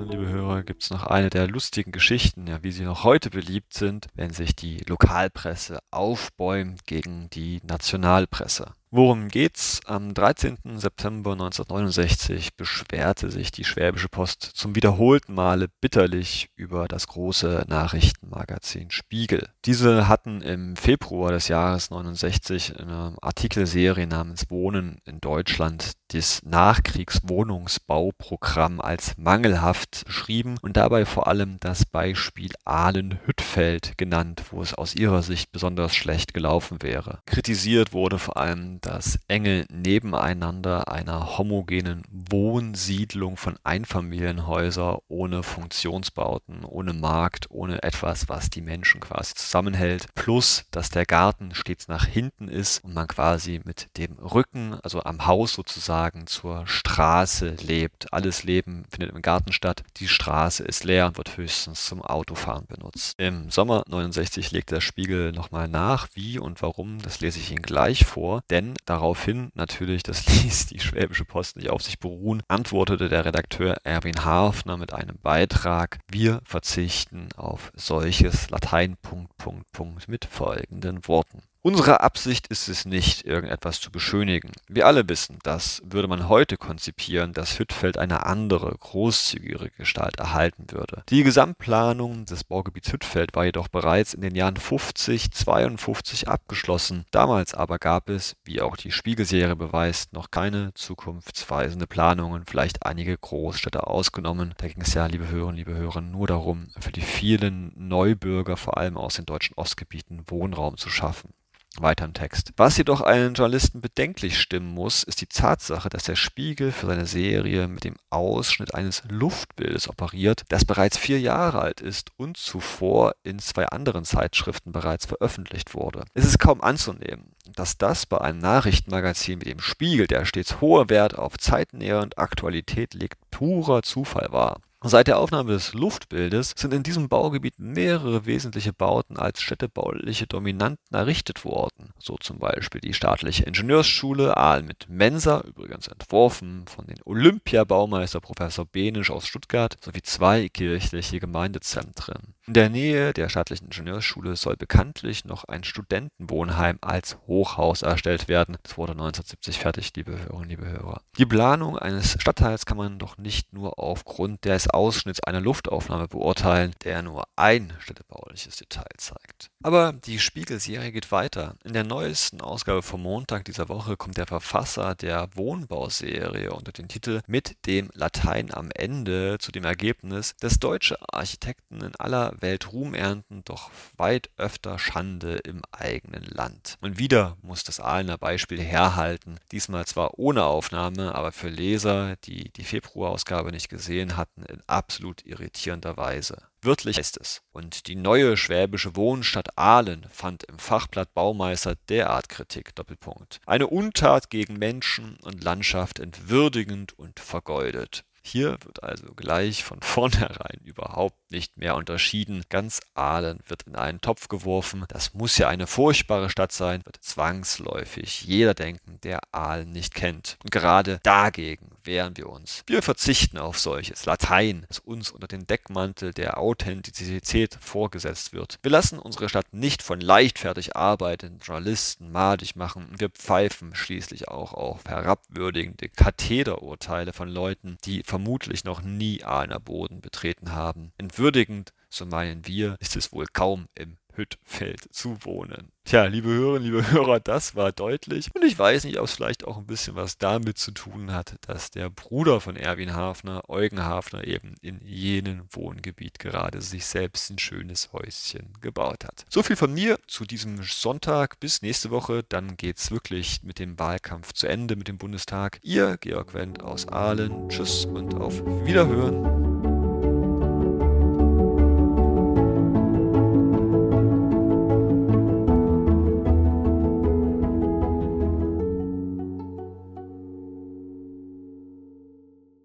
Hörer, 0.56 0.64
gibt 0.64 0.82
es 0.82 0.90
noch 0.90 1.04
eine 1.04 1.30
der 1.30 1.46
lustigen 1.48 1.92
Geschichten, 1.92 2.46
ja, 2.46 2.62
wie 2.62 2.72
sie 2.72 2.84
noch 2.84 3.04
heute 3.04 3.30
beliebt 3.30 3.74
sind, 3.74 4.06
wenn 4.14 4.30
sich 4.30 4.56
die 4.56 4.78
Lokalpresse 4.86 5.80
aufbäumt 5.90 6.86
gegen 6.86 7.28
die 7.30 7.60
Nationalpresse. 7.62 8.72
Worum 8.96 9.28
geht's? 9.28 9.82
Am 9.84 10.14
13. 10.14 10.78
September 10.78 11.32
1969 11.32 12.56
beschwerte 12.56 13.30
sich 13.30 13.50
die 13.50 13.64
Schwäbische 13.64 14.08
Post 14.08 14.42
zum 14.42 14.74
wiederholten 14.74 15.34
Male 15.34 15.68
bitterlich 15.82 16.48
über 16.56 16.88
das 16.88 17.06
große 17.06 17.66
Nachrichtenmagazin 17.68 18.90
Spiegel. 18.90 19.50
Diese 19.66 20.08
hatten 20.08 20.40
im 20.40 20.76
Februar 20.76 21.32
des 21.32 21.48
Jahres 21.48 21.90
69 21.90 22.80
eine 22.80 23.14
Artikelserie 23.20 24.06
namens 24.06 24.50
Wohnen 24.50 25.02
in 25.04 25.20
Deutschland 25.20 25.92
das 26.08 26.40
Nachkriegswohnungsbauprogramm 26.44 28.80
als 28.80 29.18
mangelhaft 29.18 30.04
beschrieben 30.06 30.56
und 30.62 30.76
dabei 30.76 31.04
vor 31.04 31.26
allem 31.26 31.58
das 31.60 31.84
Beispiel 31.84 32.52
Ahlen-Hüttfeld 32.64 33.98
genannt, 33.98 34.44
wo 34.50 34.62
es 34.62 34.72
aus 34.72 34.94
ihrer 34.94 35.22
Sicht 35.22 35.52
besonders 35.52 35.96
schlecht 35.96 36.32
gelaufen 36.32 36.82
wäre. 36.82 37.18
Kritisiert 37.26 37.92
wurde 37.92 38.18
vor 38.18 38.36
allem 38.36 38.80
das 38.86 39.18
enge 39.26 39.66
Nebeneinander 39.68 40.88
einer 40.92 41.38
homogenen 41.38 42.02
Wohnsiedlung 42.08 43.36
von 43.36 43.58
Einfamilienhäusern 43.64 44.98
ohne 45.08 45.42
Funktionsbauten, 45.42 46.64
ohne 46.64 46.92
Markt, 46.92 47.50
ohne 47.50 47.82
etwas, 47.82 48.28
was 48.28 48.48
die 48.48 48.60
Menschen 48.60 49.00
quasi 49.00 49.34
zusammenhält. 49.34 50.06
Plus, 50.14 50.66
dass 50.70 50.90
der 50.90 51.04
Garten 51.04 51.54
stets 51.54 51.88
nach 51.88 52.06
hinten 52.06 52.48
ist 52.48 52.84
und 52.84 52.94
man 52.94 53.08
quasi 53.08 53.60
mit 53.64 53.88
dem 53.96 54.12
Rücken, 54.18 54.78
also 54.82 55.02
am 55.02 55.26
Haus 55.26 55.54
sozusagen, 55.54 56.28
zur 56.28 56.66
Straße 56.66 57.56
lebt. 57.66 58.12
Alles 58.12 58.44
Leben 58.44 58.84
findet 58.88 59.10
im 59.10 59.22
Garten 59.22 59.52
statt. 59.52 59.82
Die 59.96 60.08
Straße 60.08 60.62
ist 60.62 60.84
leer 60.84 61.06
und 61.06 61.16
wird 61.16 61.36
höchstens 61.36 61.86
zum 61.86 62.02
Autofahren 62.02 62.66
benutzt. 62.66 63.14
Im 63.18 63.50
Sommer 63.50 63.82
69 63.88 64.52
legt 64.52 64.70
der 64.70 64.80
Spiegel 64.80 65.32
nochmal 65.32 65.66
nach, 65.66 66.08
wie 66.14 66.38
und 66.38 66.62
warum, 66.62 67.00
das 67.00 67.20
lese 67.20 67.40
ich 67.40 67.50
Ihnen 67.50 67.62
gleich 67.62 68.04
vor. 68.04 68.42
Denn 68.50 68.65
denn 68.66 68.74
daraufhin 68.84 69.50
natürlich, 69.54 70.02
das 70.02 70.26
ließ 70.44 70.66
die 70.66 70.80
Schwäbische 70.80 71.24
Post 71.24 71.56
nicht 71.56 71.70
auf 71.70 71.82
sich 71.82 71.98
beruhen, 71.98 72.42
antwortete 72.48 73.08
der 73.08 73.24
Redakteur 73.24 73.76
Erwin 73.84 74.24
Hafner 74.24 74.76
mit 74.76 74.92
einem 74.92 75.18
Beitrag, 75.22 75.98
wir 76.08 76.40
verzichten 76.44 77.28
auf 77.36 77.72
solches 77.74 78.50
Latein 78.50 78.96
Punkt, 79.00 79.36
Punkt, 79.36 79.70
Punkt 79.72 80.08
mit 80.08 80.24
folgenden 80.24 81.06
Worten. 81.06 81.42
Unsere 81.66 82.00
Absicht 82.00 82.46
ist 82.46 82.68
es 82.68 82.84
nicht, 82.84 83.26
irgendetwas 83.26 83.80
zu 83.80 83.90
beschönigen. 83.90 84.52
Wir 84.68 84.86
alle 84.86 85.08
wissen, 85.08 85.40
dass, 85.42 85.82
würde 85.84 86.06
man 86.06 86.28
heute 86.28 86.56
konzipieren, 86.56 87.32
das 87.32 87.58
Hüttfeld 87.58 87.98
eine 87.98 88.24
andere, 88.24 88.72
großzügigere 88.78 89.70
Gestalt 89.70 90.20
erhalten 90.20 90.66
würde. 90.70 91.02
Die 91.08 91.24
Gesamtplanung 91.24 92.24
des 92.24 92.44
Baugebiets 92.44 92.92
Hüttfeld 92.92 93.34
war 93.34 93.46
jedoch 93.46 93.66
bereits 93.66 94.14
in 94.14 94.20
den 94.20 94.36
Jahren 94.36 94.56
50, 94.56 95.32
52 95.32 96.28
abgeschlossen. 96.28 97.04
Damals 97.10 97.52
aber 97.52 97.80
gab 97.80 98.10
es, 98.10 98.36
wie 98.44 98.60
auch 98.60 98.76
die 98.76 98.92
Spiegelserie 98.92 99.56
beweist, 99.56 100.12
noch 100.12 100.30
keine 100.30 100.72
zukunftsweisende 100.74 101.88
Planungen, 101.88 102.44
vielleicht 102.46 102.86
einige 102.86 103.18
Großstädte 103.18 103.88
ausgenommen. 103.88 104.54
Da 104.58 104.68
ging 104.68 104.82
es 104.82 104.94
ja, 104.94 105.06
liebe 105.06 105.26
Hörerinnen, 105.26 105.56
liebe 105.56 105.74
Hörer, 105.74 106.00
nur 106.00 106.28
darum, 106.28 106.68
für 106.78 106.92
die 106.92 107.00
vielen 107.00 107.72
Neubürger, 107.74 108.56
vor 108.56 108.76
allem 108.76 108.96
aus 108.96 109.16
den 109.16 109.26
deutschen 109.26 109.54
Ostgebieten, 109.56 110.22
Wohnraum 110.28 110.76
zu 110.76 110.90
schaffen. 110.90 111.34
Weiter 111.82 112.04
im 112.04 112.14
Text. 112.14 112.52
Was 112.56 112.76
jedoch 112.76 113.00
einen 113.00 113.34
Journalisten 113.34 113.80
bedenklich 113.80 114.38
stimmen 114.38 114.72
muss, 114.72 115.02
ist 115.02 115.20
die 115.20 115.26
Tatsache, 115.26 115.88
dass 115.88 116.04
der 116.04 116.16
Spiegel 116.16 116.72
für 116.72 116.86
seine 116.86 117.06
Serie 117.06 117.68
mit 117.68 117.84
dem 117.84 117.96
Ausschnitt 118.10 118.74
eines 118.74 119.02
Luftbildes 119.08 119.88
operiert, 119.88 120.42
das 120.48 120.64
bereits 120.64 120.98
vier 120.98 121.20
Jahre 121.20 121.60
alt 121.60 121.80
ist 121.80 122.10
und 122.16 122.36
zuvor 122.36 123.14
in 123.22 123.38
zwei 123.38 123.66
anderen 123.66 124.04
Zeitschriften 124.04 124.72
bereits 124.72 125.06
veröffentlicht 125.06 125.74
wurde. 125.74 126.04
Es 126.14 126.24
ist 126.24 126.38
kaum 126.38 126.60
anzunehmen, 126.60 127.32
dass 127.54 127.78
das 127.78 128.06
bei 128.06 128.18
einem 128.20 128.38
Nachrichtenmagazin 128.38 129.40
wie 129.40 129.50
dem 129.50 129.60
Spiegel, 129.60 130.06
der 130.06 130.24
stets 130.24 130.60
hoher 130.60 130.88
Wert 130.88 131.16
auf 131.16 131.38
Zeitnähe 131.38 132.00
und 132.00 132.18
Aktualität 132.18 132.94
legt, 132.94 133.18
purer 133.30 133.82
Zufall 133.82 134.28
war. 134.30 134.60
Seit 134.82 135.08
der 135.08 135.18
Aufnahme 135.18 135.52
des 135.52 135.72
Luftbildes 135.72 136.52
sind 136.54 136.74
in 136.74 136.82
diesem 136.82 137.08
Baugebiet 137.08 137.58
mehrere 137.58 138.26
wesentliche 138.26 138.74
Bauten 138.74 139.16
als 139.16 139.40
städtebauliche 139.40 140.26
Dominanten 140.26 140.94
errichtet 140.94 141.46
worden, 141.46 141.94
so 141.98 142.16
zum 142.18 142.38
Beispiel 142.38 142.82
die 142.82 142.92
staatliche 142.92 143.44
Ingenieursschule 143.44 144.36
Aal 144.36 144.62
mit 144.62 144.86
Mensa, 144.88 145.40
übrigens 145.40 145.88
entworfen 145.88 146.66
von 146.68 146.86
den 146.86 146.98
Olympiabaumeister 147.04 148.20
Professor 148.20 148.66
Benisch 148.66 149.10
aus 149.10 149.26
Stuttgart, 149.26 149.76
sowie 149.82 150.02
zwei 150.02 150.48
kirchliche 150.50 151.20
Gemeindezentren. 151.20 152.34
In 152.46 152.54
der 152.54 152.68
Nähe 152.68 153.12
der 153.12 153.28
staatlichen 153.28 153.64
Ingenieursschule 153.64 154.36
soll 154.36 154.56
bekanntlich 154.56 155.24
noch 155.24 155.44
ein 155.44 155.64
Studentenwohnheim 155.64 156.78
als 156.80 157.18
Hochhaus 157.26 157.82
erstellt 157.82 158.28
werden. 158.28 158.56
Das 158.62 158.78
wurde 158.78 158.92
1970 158.92 159.58
fertig, 159.58 159.92
liebe 159.96 160.12
Hörerinnen, 160.12 160.50
liebe 160.50 160.66
Hörer. 160.66 161.00
Die 161.18 161.26
Planung 161.26 161.76
eines 161.76 162.16
Stadtteils 162.20 162.64
kann 162.64 162.76
man 162.76 163.00
doch 163.00 163.18
nicht 163.18 163.52
nur 163.52 163.80
aufgrund 163.80 164.44
des 164.66 164.74
Ausschnitts 164.74 165.20
einer 165.20 165.40
Luftaufnahme 165.40 166.08
beurteilen, 166.08 166.74
der 166.84 167.02
nur 167.02 167.24
ein 167.36 167.72
städtebauliches 167.80 168.56
Detail 168.56 168.86
zeigt. 168.96 169.50
Aber 169.62 169.92
die 169.92 170.18
Spiegelserie 170.18 170.92
geht 170.92 171.10
weiter. 171.12 171.54
In 171.64 171.72
der 171.72 171.84
neuesten 171.84 172.40
Ausgabe 172.40 172.82
vom 172.82 173.02
Montag 173.02 173.44
dieser 173.44 173.68
Woche 173.68 173.96
kommt 173.96 174.16
der 174.16 174.26
Verfasser 174.26 174.94
der 174.94 175.28
Wohnbauserie 175.34 176.52
unter 176.52 176.72
den 176.72 176.88
Titel 176.88 177.20
Mit 177.26 177.66
dem 177.66 177.90
Latein 177.94 178.52
am 178.52 178.70
Ende 178.74 179.38
zu 179.38 179.52
dem 179.52 179.64
Ergebnis, 179.64 180.34
dass 180.40 180.58
deutsche 180.58 180.96
Architekten 181.12 181.82
in 181.82 181.96
aller 181.96 182.34
Welt 182.40 182.72
Ruhm 182.72 182.94
ernten, 182.94 183.42
doch 183.44 183.70
weit 183.96 184.30
öfter 184.36 184.78
Schande 184.78 185.36
im 185.36 185.62
eigenen 185.72 186.24
Land. 186.24 186.76
Und 186.80 186.98
wieder 186.98 187.36
muss 187.42 187.64
das 187.64 187.80
Ahlener 187.80 188.18
Beispiel 188.18 188.60
herhalten, 188.60 189.38
diesmal 189.52 189.86
zwar 189.86 190.18
ohne 190.18 190.44
Aufnahme, 190.44 191.14
aber 191.14 191.32
für 191.32 191.48
Leser, 191.48 192.16
die 192.24 192.50
die 192.52 192.64
Februarausgabe 192.64 193.52
nicht 193.52 193.68
gesehen 193.68 194.16
hatten, 194.16 194.44
in 194.56 194.62
absolut 194.66 195.24
irritierender 195.24 195.96
Weise. 195.96 196.42
Wörtlich 196.62 196.96
heißt 196.98 197.18
es: 197.20 197.42
Und 197.52 197.86
die 197.86 197.94
neue 197.94 198.36
schwäbische 198.36 198.96
Wohnstadt 198.96 199.56
Aalen 199.56 200.06
fand 200.10 200.42
im 200.44 200.58
Fachblatt 200.58 201.14
Baumeister 201.14 201.76
derart 201.88 202.28
Kritik: 202.28 202.74
Doppelpunkt. 202.74 203.40
Eine 203.46 203.68
Untat 203.68 204.30
gegen 204.30 204.58
Menschen 204.58 205.16
und 205.22 205.44
Landschaft 205.44 205.98
entwürdigend 205.98 206.98
und 206.98 207.20
vergeudet 207.20 208.04
hier 208.26 208.58
wird 208.64 208.82
also 208.82 209.14
gleich 209.14 209.62
von 209.62 209.80
vornherein 209.82 210.60
überhaupt 210.64 211.30
nicht 211.30 211.56
mehr 211.56 211.76
unterschieden. 211.76 212.42
Ganz 212.48 212.80
Aalen 212.94 213.38
wird 213.46 213.62
in 213.62 213.76
einen 213.76 214.00
Topf 214.00 214.28
geworfen. 214.28 214.84
Das 214.88 215.14
muss 215.14 215.38
ja 215.38 215.48
eine 215.48 215.66
furchtbare 215.66 216.28
Stadt 216.28 216.50
sein, 216.50 216.82
wird 216.84 216.98
zwangsläufig 217.00 218.22
jeder 218.22 218.54
denken, 218.54 218.98
der 219.02 219.20
Aalen 219.32 219.70
nicht 219.70 219.94
kennt. 219.94 220.38
Und 220.42 220.50
gerade 220.50 220.98
dagegen 221.04 221.75
wehren 221.86 222.16
wir 222.16 222.28
uns. 222.28 222.62
Wir 222.66 222.82
verzichten 222.82 223.38
auf 223.38 223.58
solches 223.58 224.04
Latein, 224.06 224.64
das 224.68 224.78
uns 224.78 225.10
unter 225.10 225.26
den 225.26 225.46
Deckmantel 225.46 226.12
der 226.12 226.38
Authentizität 226.38 227.56
vorgesetzt 227.60 228.32
wird. 228.32 228.58
Wir 228.62 228.70
lassen 228.70 228.98
unsere 228.98 229.28
Stadt 229.28 229.52
nicht 229.52 229.82
von 229.82 230.00
leichtfertig 230.00 230.76
arbeitenden 230.76 231.40
Journalisten 231.40 232.10
madig 232.12 232.56
machen. 232.56 232.88
Wir 232.98 233.10
pfeifen 233.10 233.74
schließlich 233.74 234.28
auch 234.28 234.52
auf 234.52 234.84
herabwürdigende 234.86 235.88
Kathederurteile 235.88 237.12
von 237.12 237.28
Leuten, 237.28 237.78
die 237.84 238.02
vermutlich 238.02 238.64
noch 238.64 238.82
nie 238.82 239.24
Ahner 239.24 239.60
Boden 239.60 240.00
betreten 240.00 240.52
haben. 240.52 240.92
Entwürdigend, 240.98 241.72
so 241.88 242.06
meinen 242.06 242.46
wir, 242.46 242.76
ist 242.80 242.96
es 242.96 243.12
wohl 243.12 243.26
kaum 243.32 243.68
im 243.74 243.96
Hüttfeld 244.16 244.92
zu 244.92 245.24
wohnen. 245.24 245.70
Tja, 245.86 246.06
liebe 246.06 246.28
Hörerinnen, 246.28 246.64
liebe 246.64 246.90
Hörer, 246.90 247.20
das 247.20 247.54
war 247.54 247.70
deutlich. 247.70 248.34
Und 248.34 248.44
ich 248.44 248.58
weiß 248.58 248.82
nicht, 248.84 248.98
ob 248.98 249.04
es 249.04 249.12
vielleicht 249.12 249.44
auch 249.44 249.56
ein 249.56 249.66
bisschen 249.66 249.94
was 249.94 250.18
damit 250.18 250.58
zu 250.58 250.72
tun 250.72 251.12
hat, 251.12 251.36
dass 251.42 251.70
der 251.70 251.90
Bruder 251.90 252.40
von 252.40 252.56
Erwin 252.56 252.92
Hafner, 252.92 253.48
Eugen 253.48 253.84
Hafner, 253.84 254.24
eben 254.24 254.56
in 254.62 254.80
jenem 254.84 255.46
Wohngebiet 255.52 256.18
gerade 256.18 256.60
sich 256.60 256.86
selbst 256.86 257.30
ein 257.30 257.38
schönes 257.38 257.92
Häuschen 257.92 258.52
gebaut 258.60 259.04
hat. 259.04 259.26
So 259.28 259.44
viel 259.44 259.54
von 259.54 259.72
mir 259.72 260.00
zu 260.08 260.24
diesem 260.24 260.60
Sonntag. 260.64 261.38
Bis 261.38 261.62
nächste 261.62 261.90
Woche. 261.90 262.24
Dann 262.28 262.56
geht 262.56 262.78
es 262.78 262.90
wirklich 262.90 263.44
mit 263.44 263.60
dem 263.60 263.78
Wahlkampf 263.78 264.32
zu 264.32 264.48
Ende 264.48 264.74
mit 264.74 264.88
dem 264.88 264.98
Bundestag. 264.98 265.60
Ihr, 265.62 265.98
Georg 265.98 266.34
Wendt 266.34 266.64
aus 266.64 266.88
Aalen. 266.88 267.48
Tschüss 267.48 267.84
und 267.84 268.16
auf 268.16 268.44
Wiederhören. 268.64 269.65